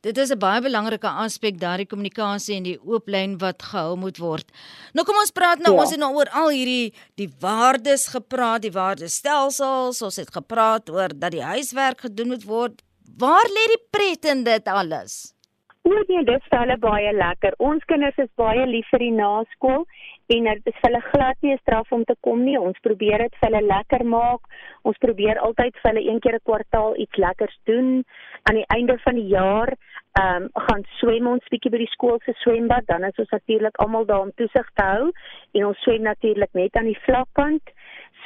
Dit 0.00 0.18
is 0.18 0.30
'n 0.30 0.38
baie 0.38 0.60
belangrike 0.62 1.10
aspek 1.24 1.58
daardie 1.58 1.86
kommunikasie 1.86 2.56
en 2.56 2.62
die 2.62 2.78
oop 2.86 3.08
lyn 3.08 3.38
wat 3.38 3.62
gehou 3.62 3.96
moet 3.96 4.18
word. 4.18 4.46
Nou 4.94 5.04
kom 5.04 5.16
ons 5.16 5.32
praat 5.38 5.58
nou, 5.58 5.74
ja. 5.74 5.80
ons 5.80 5.90
het 5.90 6.00
nou 6.00 6.12
oor 6.14 6.30
al 6.30 6.50
hierdie 6.50 6.94
die 7.16 7.30
waardes 7.40 8.06
gepraat, 8.14 8.62
die 8.62 8.70
waardestelsels, 8.70 10.02
ons 10.02 10.16
het 10.16 10.30
gepraat 10.30 10.90
oor 10.90 11.08
dat 11.08 11.32
die 11.32 11.42
huiswerk 11.42 12.00
gedoen 12.00 12.28
moet 12.28 12.44
word. 12.44 12.82
Waar 13.18 13.48
lê 13.56 13.64
die 13.74 13.84
pret 13.90 14.24
in 14.24 14.44
dit 14.44 14.68
alles? 14.68 15.34
O 15.82 15.90
nee, 15.90 16.24
dit 16.24 16.42
is 16.42 16.58
hulle 16.58 16.78
baie 16.78 17.12
lekker. 17.12 17.54
Ons 17.58 17.84
kinders 17.84 18.18
is 18.18 18.30
baie 18.36 18.66
lief 18.66 18.86
vir 18.92 18.98
die 18.98 19.16
naskool 19.18 19.86
en 20.34 20.48
dit 20.48 20.66
is 20.68 20.80
hulle 20.84 21.00
glad 21.10 21.36
nie 21.40 21.52
'n 21.52 21.60
straf 21.62 21.92
om 21.92 22.04
te 22.04 22.16
kom 22.20 22.44
nie. 22.44 22.58
Ons 22.58 22.78
probeer 22.86 23.18
dit 23.18 23.34
vir 23.40 23.48
hulle 23.48 23.66
lekker 23.66 24.04
maak. 24.04 24.40
Ons 24.82 24.98
probeer 24.98 25.38
altyd 25.38 25.74
vir 25.80 25.90
hulle 25.90 26.08
een 26.10 26.20
keer 26.20 26.34
'n 26.34 26.46
kwartaal 26.48 26.96
iets 26.96 27.16
lekkers 27.16 27.58
doen. 27.64 28.04
Aan 28.42 28.54
die 28.60 28.68
einde 28.76 28.98
van 28.98 29.14
die 29.14 29.28
jaar 29.28 29.72
ehm 30.20 30.42
um, 30.42 30.48
gaan 30.52 30.84
swem 30.98 31.26
ons 31.26 31.48
bietjie 31.50 31.70
by 31.70 31.78
die 31.78 31.94
skool 31.94 32.18
se 32.24 32.32
swembad. 32.32 32.86
Dan 32.86 33.04
is 33.04 33.18
ons 33.18 33.30
natuurlik 33.30 33.76
almal 33.76 34.04
daar 34.04 34.20
om 34.20 34.32
toesig 34.34 34.68
te 34.74 34.84
hou 34.84 35.10
en 35.52 35.66
ons 35.66 35.82
swem 35.82 36.02
natuurlik 36.02 36.52
net 36.52 36.76
aan 36.76 36.90
die 36.92 37.02
vlakkant. 37.06 37.62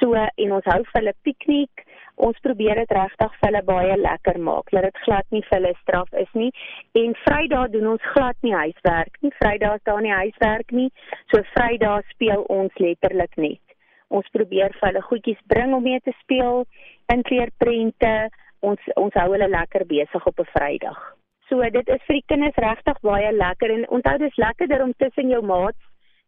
So 0.00 0.14
en 0.14 0.52
ons 0.52 0.64
hou 0.64 0.82
vir 0.82 1.00
hulle 1.00 1.14
piknik 1.23 1.85
ons 2.26 2.38
probeer 2.44 2.78
dit 2.78 2.94
regtig 2.96 3.34
vir 3.38 3.48
hulle 3.48 3.62
baie 3.66 3.96
lekker 3.98 4.38
maak. 4.48 4.70
Laat 4.74 4.86
dit 4.88 5.00
glad 5.06 5.26
nie 5.34 5.42
vir 5.48 5.56
hulle 5.58 5.72
straf 5.80 6.12
is 6.22 6.30
nie. 6.38 6.50
En 7.00 7.16
Vrydag 7.24 7.72
doen 7.74 7.88
ons 7.94 8.10
glad 8.14 8.38
nie 8.46 8.54
huiswerk 8.54 9.18
nie. 9.24 9.32
Vrydag 9.40 9.80
is 9.80 9.86
daar 9.88 10.02
nie 10.04 10.14
huiswerk 10.14 10.74
nie. 10.78 10.88
So 11.32 11.42
Vrydag 11.54 12.06
speel 12.14 12.44
ons 12.56 12.78
letterlik 12.82 13.34
net. 13.46 13.76
Ons 14.12 14.28
probeer 14.36 14.76
vir 14.78 14.88
hulle 14.90 15.02
goedjies 15.08 15.40
bring 15.50 15.74
om 15.74 15.82
mee 15.82 16.00
te 16.04 16.14
speel, 16.20 16.66
inkleurprente. 17.14 18.14
Ons 18.62 18.92
ons 19.00 19.18
hou 19.18 19.28
hulle 19.32 19.50
lekker 19.50 19.86
besig 19.90 20.26
op 20.30 20.38
'n 20.38 20.50
Vrydag. 20.54 21.00
So 21.48 21.58
dit 21.78 21.88
is 21.88 22.06
vir 22.06 22.20
die 22.20 22.28
kinders 22.28 22.62
regtig 22.68 23.00
baie 23.02 23.32
lekker 23.32 23.70
en 23.70 23.88
onthou 23.88 24.18
dis 24.18 24.36
lekkerder 24.36 24.82
om 24.82 24.94
tussen 24.96 25.28
jou 25.28 25.42
maats 25.42 25.82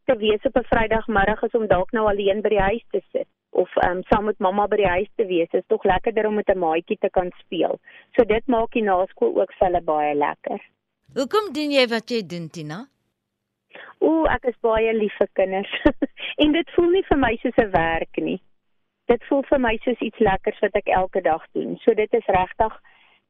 te 0.07 0.17
wees 0.19 0.43
op 0.45 0.57
'n 0.57 0.69
Vrydagmiddag 0.73 1.45
as 1.45 1.55
om 1.55 1.67
dalk 1.67 1.93
nou 1.93 2.09
alleen 2.09 2.43
by 2.43 2.49
die 2.49 2.67
huis 2.71 2.85
te 2.91 3.01
sit 3.13 3.29
of 3.55 3.71
um, 3.87 4.03
saam 4.11 4.25
met 4.31 4.39
mamma 4.39 4.67
by 4.71 4.79
die 4.81 4.91
huis 4.97 5.11
te 5.17 5.27
wees. 5.27 5.53
Is 5.53 5.67
tog 5.73 5.85
lekkerder 5.85 6.27
om 6.27 6.35
met 6.41 6.49
'n 6.51 6.59
maatjie 6.59 6.99
te 7.01 7.11
kan 7.11 7.31
speel. 7.43 7.79
So 8.17 8.25
dit 8.25 8.47
maak 8.47 8.73
die 8.73 8.83
naskool 8.83 9.37
ook 9.41 9.53
vir 9.59 9.67
hulle 9.67 9.83
baie 9.83 10.15
lekker. 10.15 10.61
Hoekom 11.15 11.53
doen 11.53 11.71
jy 11.71 11.87
wat 11.89 12.11
jy 12.11 12.23
doen, 12.27 12.49
Tina? 12.51 12.87
Ooh, 13.99 14.27
ek 14.31 14.45
is 14.45 14.59
baie 14.61 14.93
lief 14.93 15.15
vir 15.19 15.29
kinders. 15.33 15.75
en 16.43 16.53
dit 16.53 16.71
voel 16.75 16.91
nie 16.91 17.05
vir 17.11 17.19
my 17.19 17.37
soos 17.43 17.59
'n 17.63 17.71
werk 17.71 18.17
nie. 18.17 18.41
Dit 19.07 19.25
voel 19.29 19.43
vir 19.43 19.61
my 19.61 19.77
soos 19.85 20.01
iets 20.01 20.19
lekkers 20.19 20.61
wat 20.61 20.75
ek 20.75 20.89
elke 20.89 21.21
dag 21.21 21.45
doen. 21.53 21.79
So 21.85 21.95
dit 21.95 22.13
is 22.15 22.27
regtig 22.27 22.81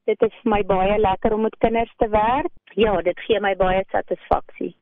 dit 0.05 0.23
is 0.23 0.35
vir 0.43 0.51
my 0.53 0.63
baie 0.69 0.97
lekker 0.99 1.33
om 1.33 1.47
met 1.47 1.57
kinders 1.65 1.93
te 1.97 2.09
werk. 2.09 2.53
Ja, 2.77 3.01
dit 3.03 3.21
gee 3.27 3.41
my 3.41 3.55
baie 3.57 3.85
satisfaksie. 3.93 4.75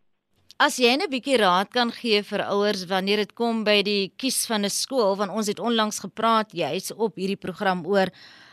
As 0.63 0.77
jy 0.79 0.93
'n 0.95 1.11
bietjie 1.11 1.41
raad 1.43 1.73
kan 1.75 1.91
gee 1.91 2.21
vir 2.23 2.43
ouers 2.47 2.85
wanneer 2.87 3.19
dit 3.25 3.33
kom 3.35 3.65
by 3.67 3.83
die 3.83 4.13
kies 4.15 4.47
van 4.47 4.63
'n 4.65 4.71
skool, 4.71 5.17
want 5.19 5.35
ons 5.35 5.49
het 5.51 5.59
onlangs 5.59 5.99
gepraat 5.99 6.55
jy's 6.55 6.93
op 6.95 7.17
hierdie 7.19 7.41
program 7.47 7.83
oor 7.85 8.07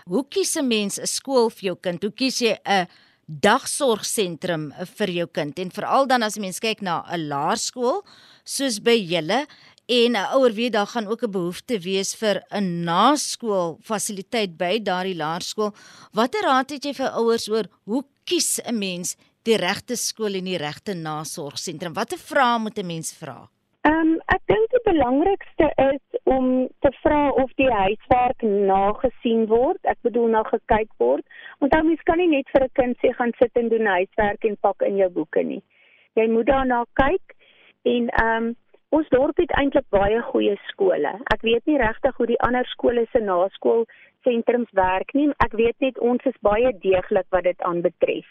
hoe 0.10 0.24
kies 0.26 0.58
'n 0.58 0.68
mens 0.68 0.98
'n 0.98 1.06
skool 1.06 1.52
vir 1.52 1.66
jou 1.70 1.76
kind? 1.76 2.02
Hoe 2.02 2.12
kies 2.12 2.42
jy 2.42 2.58
'n 2.66 2.88
dagsorgsentrum 3.28 4.74
vir 4.98 5.10
jou 5.10 5.28
kind? 5.28 5.60
En 5.60 5.70
veral 5.70 6.08
dan 6.08 6.24
as 6.24 6.40
mens 6.40 6.60
kyk 6.60 6.82
na 6.82 7.06
'n 7.06 7.30
laerskool 7.30 8.04
soos 8.44 8.80
by 8.80 8.98
julle 8.98 9.46
en 9.88 10.16
'n 10.16 10.34
ouer 10.34 10.54
weet 10.54 10.74
daar 10.74 10.88
gaan 10.88 11.08
ook 11.08 11.22
'n 11.24 11.32
behoefte 11.32 11.78
wees 11.80 12.16
vir 12.16 12.42
'n 12.52 12.86
naskool 12.86 13.78
fasiliteit 13.84 14.58
by 14.58 14.80
daardie 14.80 15.16
laerskool. 15.16 15.76
Watter 16.14 16.42
raad 16.42 16.72
het 16.72 16.86
jy 16.86 16.94
vir 16.94 17.10
ouers 17.10 17.48
oor 17.50 17.66
hoe 17.86 18.04
kies 18.26 18.60
'n 18.66 18.80
mens 18.80 19.16
die 19.50 19.58
regte 19.58 19.96
skool 19.98 20.38
en 20.38 20.50
die 20.50 20.60
regte 20.62 20.94
nasorgsentrum? 20.94 21.96
Watter 21.98 22.22
vrae 22.22 22.60
moet 22.62 22.78
'n 22.78 22.86
mens 22.86 23.10
vra? 23.22 23.50
Ehm 23.88 24.00
um, 24.00 24.12
ek 24.36 24.42
dink 24.52 24.70
die 24.76 24.84
belangrikste 24.86 25.68
is 25.94 26.20
om 26.24 26.68
te 26.84 26.92
vra 27.02 27.32
of 27.44 27.52
die 27.62 27.72
huiswerk 27.72 28.42
nagesien 28.44 29.48
word. 29.48 29.80
Ek 29.84 29.98
bedoel 30.08 30.28
na 30.36 30.44
gekyk 30.44 30.92
word. 30.98 31.26
Dan 31.60 31.88
mens 31.88 32.02
kan 32.04 32.18
nie 32.18 32.28
net 32.28 32.50
vir 32.54 32.64
'n 32.64 32.76
kind 32.80 32.98
sê 33.02 33.14
gaan 33.16 33.32
sit 33.40 33.52
en 33.56 33.70
doen 33.70 33.86
huiswerk 33.86 34.44
en 34.44 34.58
pak 34.68 34.82
in 34.82 34.98
jou 34.98 35.10
boeke 35.10 35.44
nie. 35.44 35.64
Jy 36.16 36.28
moet 36.28 36.46
daarna 36.46 36.84
kyk 36.94 37.26
en 37.84 38.10
ehm 38.10 38.44
um, 38.44 38.56
ons 38.92 39.10
dorp 39.10 39.38
het 39.38 39.52
eintlik 39.52 39.90
baie 39.90 40.22
goeie 40.22 40.58
skole. 40.68 41.14
Ek 41.34 41.42
weet 41.42 41.66
nie 41.66 41.78
regtig 41.78 42.16
hoe 42.18 42.28
die 42.28 42.42
ander 42.42 42.66
skole 42.66 43.06
se 43.12 43.20
naskool 43.20 43.86
sentrums 44.24 44.72
werk 44.72 45.14
nie. 45.14 45.30
Ek 45.38 45.54
weet 45.54 45.80
net 45.80 46.00
ons 46.00 46.26
is 46.26 46.38
baie 46.42 46.72
deeglik 46.80 47.28
wat 47.30 47.44
dit 47.44 47.62
aanbetref 47.62 48.28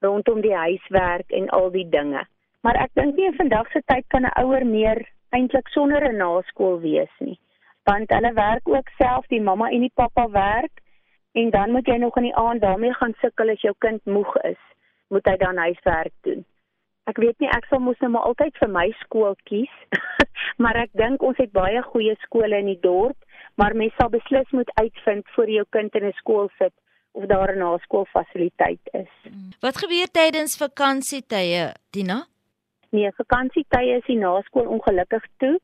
rondom 0.00 0.40
die 0.40 0.54
huiswerk 0.56 1.30
en 1.30 1.48
al 1.48 1.70
die 1.70 1.88
dinge. 1.88 2.24
Maar 2.60 2.76
ek 2.84 2.92
dink 2.98 3.16
nie 3.16 3.28
in 3.30 3.36
vandag 3.38 3.70
se 3.72 3.82
tyd 3.86 4.04
kan 4.12 4.26
'n 4.28 4.36
ouer 4.42 4.66
meer 4.66 5.00
eintlik 5.36 5.68
sonder 5.68 6.04
'n 6.08 6.16
naskool 6.16 6.80
wees 6.80 7.14
nie. 7.18 7.38
Want 7.84 8.10
hulle 8.10 8.32
werk 8.32 8.68
ook 8.68 8.88
self, 8.98 9.26
die 9.26 9.40
mamma 9.40 9.70
en 9.70 9.80
die 9.80 9.94
pappa 9.94 10.28
werk 10.30 10.82
en 11.32 11.50
dan 11.50 11.70
moet 11.70 11.86
jy 11.86 11.96
nog 11.96 12.16
in 12.16 12.22
die 12.22 12.36
aand 12.36 12.60
daarmee 12.60 12.94
gaan 12.94 13.14
sukkel 13.20 13.50
as 13.50 13.60
jou 13.60 13.74
kind 13.78 14.04
moeg 14.04 14.36
is, 14.36 14.62
moet 15.08 15.26
hy 15.26 15.36
dan 15.36 15.56
huiswerk 15.56 16.12
doen. 16.20 16.44
Ek 17.04 17.16
weet 17.16 17.38
nie 17.38 17.48
ek 17.48 17.64
sal 17.64 17.80
mos 17.80 17.98
nou 17.98 18.10
maar 18.10 18.28
altyd 18.28 18.56
vir 18.56 18.68
my 18.68 18.90
skool 19.00 19.34
kies. 19.44 19.74
maar 20.62 20.76
ek 20.76 20.90
dink 20.92 21.22
ons 21.22 21.36
het 21.36 21.52
baie 21.52 21.82
goeie 21.82 22.16
skole 22.26 22.58
in 22.58 22.66
die 22.66 22.80
dorp, 22.80 23.16
maar 23.54 23.74
mens 23.74 23.94
sal 23.96 24.08
beslis 24.08 24.50
moet 24.50 24.70
uitvind 24.74 25.28
voor 25.34 25.50
jou 25.50 25.64
kind 25.70 25.94
in 25.94 26.04
'n 26.04 26.12
skool 26.12 26.48
sit 26.58 26.74
of 27.12 27.26
daar 27.26 27.52
'n 27.54 27.58
naskoolfasiliteit 27.58 28.84
is. 28.92 29.12
Wat 29.60 29.76
gebeur 29.76 30.08
tydens 30.10 30.56
vakansietye, 30.56 31.74
Tina? 31.90 32.26
Nee, 32.90 33.10
vakansietye 33.16 33.96
is 33.96 34.06
die 34.06 34.18
naskool 34.18 34.66
ongelukkig 34.66 35.26
toe. 35.36 35.60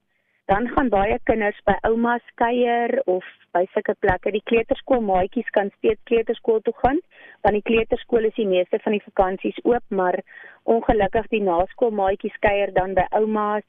Dan 0.47 0.69
gaan 0.69 0.89
baie 0.89 1.19
kinders 1.23 1.61
by 1.65 1.75
oumas 1.81 2.23
kuier 2.35 3.03
of 3.05 3.25
by 3.51 3.65
sulke 3.73 3.95
plekke. 3.99 4.31
Die 4.31 4.43
kleuterskoolmaatjies 4.45 5.49
kan 5.51 5.71
steeds 5.77 6.01
kleuterskool 6.05 6.61
toe 6.61 6.75
gaan, 6.77 7.01
want 7.41 7.55
die 7.59 7.67
kleuterskool 7.71 8.25
is 8.25 8.35
die 8.35 8.47
meeste 8.47 8.79
van 8.85 8.93
die 8.93 9.03
vakansies 9.03 9.59
oop, 9.65 9.83
maar 9.89 10.21
ongelukkig 10.63 11.27
die 11.35 11.43
naskoolmaatjies 11.43 12.39
kuier 12.39 12.73
dan 12.73 12.95
by 12.95 13.07
oumas 13.11 13.67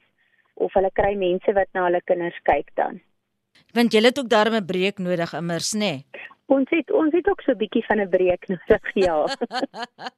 of 0.54 0.72
hulle 0.72 0.90
kry 0.94 1.14
mense 1.18 1.52
wat 1.52 1.68
na 1.72 1.84
hulle 1.88 2.00
kinders 2.04 2.38
kyk 2.42 2.70
dan. 2.74 3.00
Want 3.74 3.92
jy 3.92 4.02
het 4.02 4.18
ook 4.18 4.30
daarmee 4.30 4.60
'n 4.60 4.66
breek 4.66 4.98
nodig 4.98 5.32
immers, 5.34 5.74
nê? 5.74 5.78
Nee? 5.78 6.06
Ons 6.48 6.70
het 6.72 6.92
ons 6.96 7.12
het 7.12 7.26
ook 7.28 7.42
so 7.44 7.52
'n 7.52 7.60
bietjie 7.60 7.84
van 7.84 8.00
'n 8.00 8.08
breek 8.08 8.48
nodig, 8.48 8.84
ja. 9.06 9.18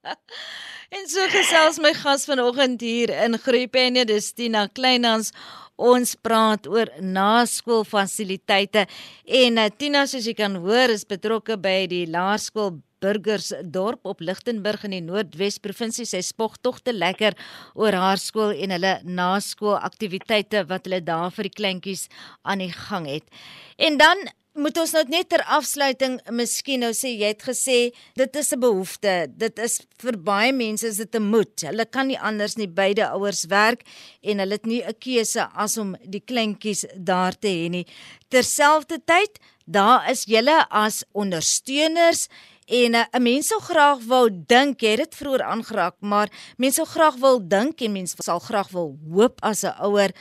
en 0.97 1.09
so 1.09 1.27
gesels 1.29 1.79
my 1.79 1.93
gas 1.93 2.25
vanoggend 2.25 2.81
hier 2.81 3.11
in 3.25 3.39
Groepenne, 3.39 4.05
dis 4.05 4.33
Tina 4.33 4.67
Kleinhans. 4.67 5.33
Ons 5.77 6.15
praat 6.15 6.67
oor 6.69 6.89
naskoolfasiliteite 7.01 8.87
en 9.25 9.59
uh, 9.59 9.67
Tina 9.77 10.07
soos 10.07 10.27
jy 10.27 10.35
kan 10.35 10.55
hoor 10.55 10.93
is 10.93 11.05
betrokke 11.05 11.57
by 11.57 11.87
die 11.89 12.07
laerskool 12.07 12.79
Burgersdorp 13.01 14.07
op 14.07 14.21
Lichtenburg 14.21 14.85
in 14.85 14.97
die 14.97 15.05
Noordwes 15.05 15.59
provinsie. 15.59 16.07
Sy 16.07 16.21
spog 16.23 16.59
tog 16.61 16.81
te 16.81 16.93
lekker 16.93 17.37
oor 17.75 17.93
haar 17.93 18.21
skool 18.21 18.53
en 18.53 18.71
hulle 18.77 18.99
naskoolaktiwiteite 19.05 20.67
wat 20.69 20.89
hulle 20.89 21.01
daar 21.05 21.31
vir 21.35 21.49
die 21.49 21.57
kleintjies 21.61 22.09
aan 22.43 22.65
die 22.65 22.73
gang 22.73 23.09
het. 23.09 23.27
En 23.79 23.99
dan 24.01 24.29
moet 24.59 24.79
ons 24.83 24.93
nou 24.97 25.03
net 25.13 25.29
ter 25.31 25.43
afsluiting 25.55 26.17
miskien 26.35 26.83
nou 26.83 26.91
sê 26.97 27.13
jy 27.15 27.29
het 27.31 27.45
gesê 27.47 27.93
dit 28.19 28.37
is 28.37 28.53
'n 28.53 28.61
behoefte 28.61 29.31
dit 29.31 29.59
is 29.59 29.81
vir 30.03 30.17
baie 30.19 30.53
mense 30.53 30.87
is 30.87 30.97
dit 30.97 31.15
'n 31.15 31.23
moet 31.23 31.63
hulle 31.63 31.85
kan 31.87 32.09
nie 32.09 32.19
anders 32.19 32.57
nie 32.57 32.67
beide 32.67 33.07
ouers 33.15 33.45
werk 33.47 33.85
en 34.23 34.39
hulle 34.39 34.53
het 34.53 34.67
nie 34.67 34.83
'n 34.83 34.95
keuse 34.99 35.49
as 35.55 35.79
om 35.79 35.97
die 36.05 36.21
kleintjies 36.21 36.85
daar 36.97 37.33
te 37.39 37.49
hê 37.49 37.71
nie 37.71 37.87
terselfdertyd 38.29 39.39
daar 39.67 40.11
is 40.11 40.25
julle 40.25 40.67
as 40.69 41.05
ondersteuners 41.13 42.29
En 42.71 42.95
uh, 42.95 43.05
'n 43.13 43.23
mens 43.23 43.47
sou 43.51 43.61
graag 43.61 43.99
wou 44.07 44.31
dink, 44.31 44.81
het 44.81 44.97
dit 45.03 45.15
vroeër 45.15 45.43
aangeraak, 45.43 45.97
maar 46.01 46.29
mense 46.57 46.79
sou 46.79 46.87
graag 46.87 47.17
wil 47.19 47.49
dink 47.49 47.81
en 47.81 47.93
mense 47.93 48.15
sal 48.23 48.39
graag 48.39 48.71
wil 48.71 48.95
hoop 49.11 49.43
as 49.43 49.65
'n 49.65 49.75
ouer 49.83 50.15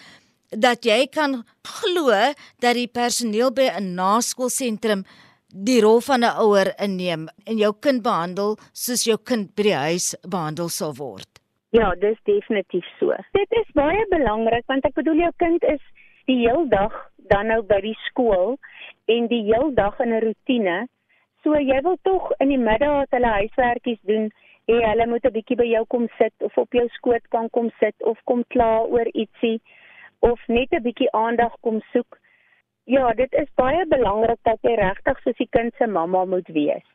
dat 0.50 0.84
jy 0.86 1.06
kan 1.08 1.44
glo 1.62 2.10
dat 2.60 2.74
die 2.74 2.88
personeel 2.88 3.54
by 3.54 3.70
'n 3.70 3.94
naskoolsentrum 3.94 5.06
die 5.54 5.82
rol 5.82 6.02
van 6.02 6.24
'n 6.24 6.38
ouer 6.42 6.74
inneem 6.82 7.28
en 7.46 7.58
jou 7.58 7.74
kind 7.80 8.02
behandel 8.02 8.58
soos 8.74 9.04
jou 9.04 9.18
kind 9.18 9.56
by 9.56 9.64
die 9.64 9.82
huis 9.88 10.16
behandel 10.30 10.70
sou 10.70 10.94
word. 10.94 11.30
Ja, 11.70 11.94
dis 11.96 12.18
definitief 12.24 12.86
so. 13.00 13.14
Dit 13.34 13.52
is 13.52 13.68
baie 13.74 14.06
belangrik 14.10 14.66
want 14.68 14.86
ek 14.86 14.94
bedoel 14.94 15.22
jou 15.22 15.32
kind 15.38 15.64
is 15.64 15.82
die 16.26 16.48
heel 16.48 16.68
dag 16.70 16.94
dan 17.30 17.48
nou 17.48 17.62
by 17.62 17.82
die 17.82 17.98
skool 18.08 18.58
en 19.06 19.28
die 19.28 19.44
heel 19.44 19.74
dag 19.74 20.00
in 20.00 20.14
'n 20.14 20.22
rotine. 20.22 20.88
So 21.44 21.56
jy 21.56 21.82
wil 21.84 21.98
tog 22.04 22.32
in 22.44 22.50
die 22.52 22.60
middag 22.60 23.06
as 23.06 23.14
hulle 23.16 23.30
huiswerkies 23.38 24.00
doen, 24.08 24.26
hê 24.68 24.80
hulle 24.84 25.06
moet 25.08 25.26
'n 25.26 25.36
bietjie 25.36 25.56
by 25.60 25.68
jou 25.68 25.86
kom 25.94 26.08
sit 26.18 26.34
of 26.48 26.58
op 26.58 26.74
jou 26.78 26.88
skoot 26.96 27.30
kan 27.36 27.48
kom 27.58 27.70
sit 27.80 27.96
of 28.12 28.18
kom 28.32 28.44
kla 28.54 28.72
oor 28.96 29.08
ietsie 29.14 29.62
of 30.32 30.40
net 30.48 30.74
'n 30.74 30.84
bietjie 30.88 31.12
aandag 31.12 31.56
kom 31.62 31.80
soek. 31.94 32.20
Ja, 32.96 33.14
dit 33.14 33.34
is 33.34 33.48
baie 33.56 33.86
belangrik 33.86 34.40
dat 34.44 34.60
jy 34.68 34.76
regtig 34.76 35.22
soos 35.24 35.38
die 35.38 35.50
kind 35.58 35.74
se 35.78 35.88
mamma 35.88 36.26
moet 36.26 36.48
wees. 36.48 36.88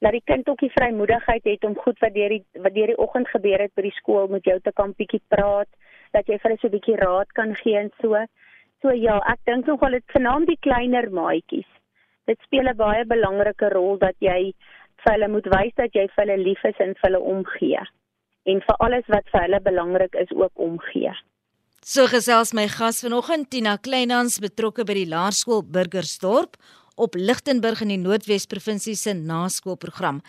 Dat 0.00 0.12
die 0.12 0.24
kind 0.24 0.48
ook 0.48 0.58
die 0.58 0.72
vrymoedigheid 0.78 1.44
het 1.44 1.64
om 1.64 1.76
goed 1.84 1.98
wat 1.98 2.14
deur 2.14 2.28
die 2.28 2.44
wat 2.54 2.74
deur 2.74 2.86
die 2.86 2.98
oggend 2.98 3.28
gebeur 3.28 3.58
het 3.58 3.74
by 3.74 3.82
die 3.82 3.98
skool 4.00 4.26
met 4.28 4.44
jou 4.44 4.58
te 4.60 4.72
kan 4.72 4.94
bietjie 4.96 5.22
praat, 5.28 5.68
dat 6.12 6.26
jy 6.26 6.38
vir 6.38 6.50
hulle 6.50 6.60
so 6.60 6.68
'n 6.68 6.76
bietjie 6.78 6.96
raad 6.96 7.32
kan 7.32 7.54
gee 7.54 7.76
en 7.76 7.92
so. 8.00 8.24
So 8.80 8.90
ja, 8.90 9.20
ek 9.32 9.44
dink 9.44 9.66
nogal 9.66 9.90
dit 9.90 10.04
vanaand 10.16 10.46
die 10.46 10.60
kleiner 10.60 11.10
maatjies. 11.10 11.68
Dit 12.26 12.38
speel 12.46 12.68
'n 12.68 12.76
baie 12.76 13.04
belangrike 13.04 13.68
rol 13.72 13.98
dat 13.98 14.14
jy 14.18 14.54
vir 15.02 15.12
hulle 15.12 15.28
moet 15.28 15.46
wys 15.46 15.74
dat 15.76 15.92
jy 15.94 16.06
vir 16.14 16.24
hulle 16.24 16.38
lief 16.44 16.64
is 16.64 16.78
en 16.78 16.94
vir 16.94 17.10
hulle 17.10 17.20
omgee. 17.34 17.82
En 18.46 18.60
vir 18.66 18.76
alles 18.78 19.06
wat 19.08 19.26
vir 19.32 19.40
hulle 19.40 19.60
belangrik 19.60 20.14
is 20.14 20.30
ook 20.30 20.52
omgee. 20.54 21.12
So 21.82 22.06
gesels 22.06 22.52
my 22.54 22.68
gas 22.68 23.02
vanoggend 23.02 23.50
Tina 23.50 23.76
Kleinhans 23.76 24.38
betrokke 24.38 24.84
by 24.84 24.94
die 24.94 25.08
Laerskool 25.10 25.64
Burgersdorp 25.66 26.56
op 26.94 27.14
Lichtenburg 27.14 27.80
in 27.82 27.88
die 27.88 27.98
Noordwes 27.98 28.46
provinsie 28.46 28.94
se 28.94 29.14
naskoolprogram. 29.14 30.20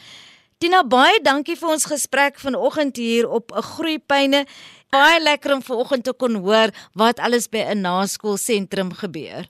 Tina 0.58 0.82
baie 0.88 1.20
dankie 1.22 1.58
vir 1.60 1.74
ons 1.76 1.86
gesprek 1.86 2.40
vanoggend 2.40 2.98
hier 2.98 3.30
op 3.30 3.52
'n 3.52 3.62
groeipyne. 3.62 4.46
Baie 4.90 5.20
lekker 5.20 5.54
om 5.54 5.62
vanoggend 5.62 6.04
te 6.04 6.14
kon 6.14 6.36
hoor 6.36 6.70
wat 6.96 7.20
alles 7.20 7.48
by 7.48 7.62
'n 7.70 7.82
naskoolsentrum 7.82 8.94
gebeur. 8.94 9.46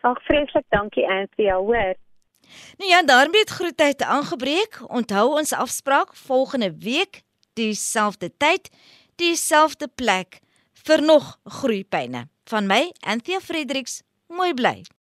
Ag 0.00 0.22
vreeslik 0.22 0.64
dankie 0.68 1.06
Anthea, 1.08 1.56
hoor. 1.56 1.94
Nou 2.76 2.90
ja, 2.90 3.02
daarmee 3.02 3.40
het 3.40 3.50
groetheid 3.50 4.02
aangebreek. 4.02 4.80
Onthou 4.86 5.38
ons 5.38 5.52
afspraak 5.52 6.14
volgende 6.14 6.76
week 6.78 7.22
dieselfde 7.52 8.30
tyd, 8.36 8.70
dieselfde 9.14 9.88
plek 9.88 10.40
vir 10.86 11.02
nog 11.02 11.38
groeipyne. 11.44 12.28
Van 12.44 12.66
my, 12.66 12.92
Anthea 13.00 13.40
Fredericks, 13.40 14.02
mooi 14.28 14.54
bly. 14.54 14.84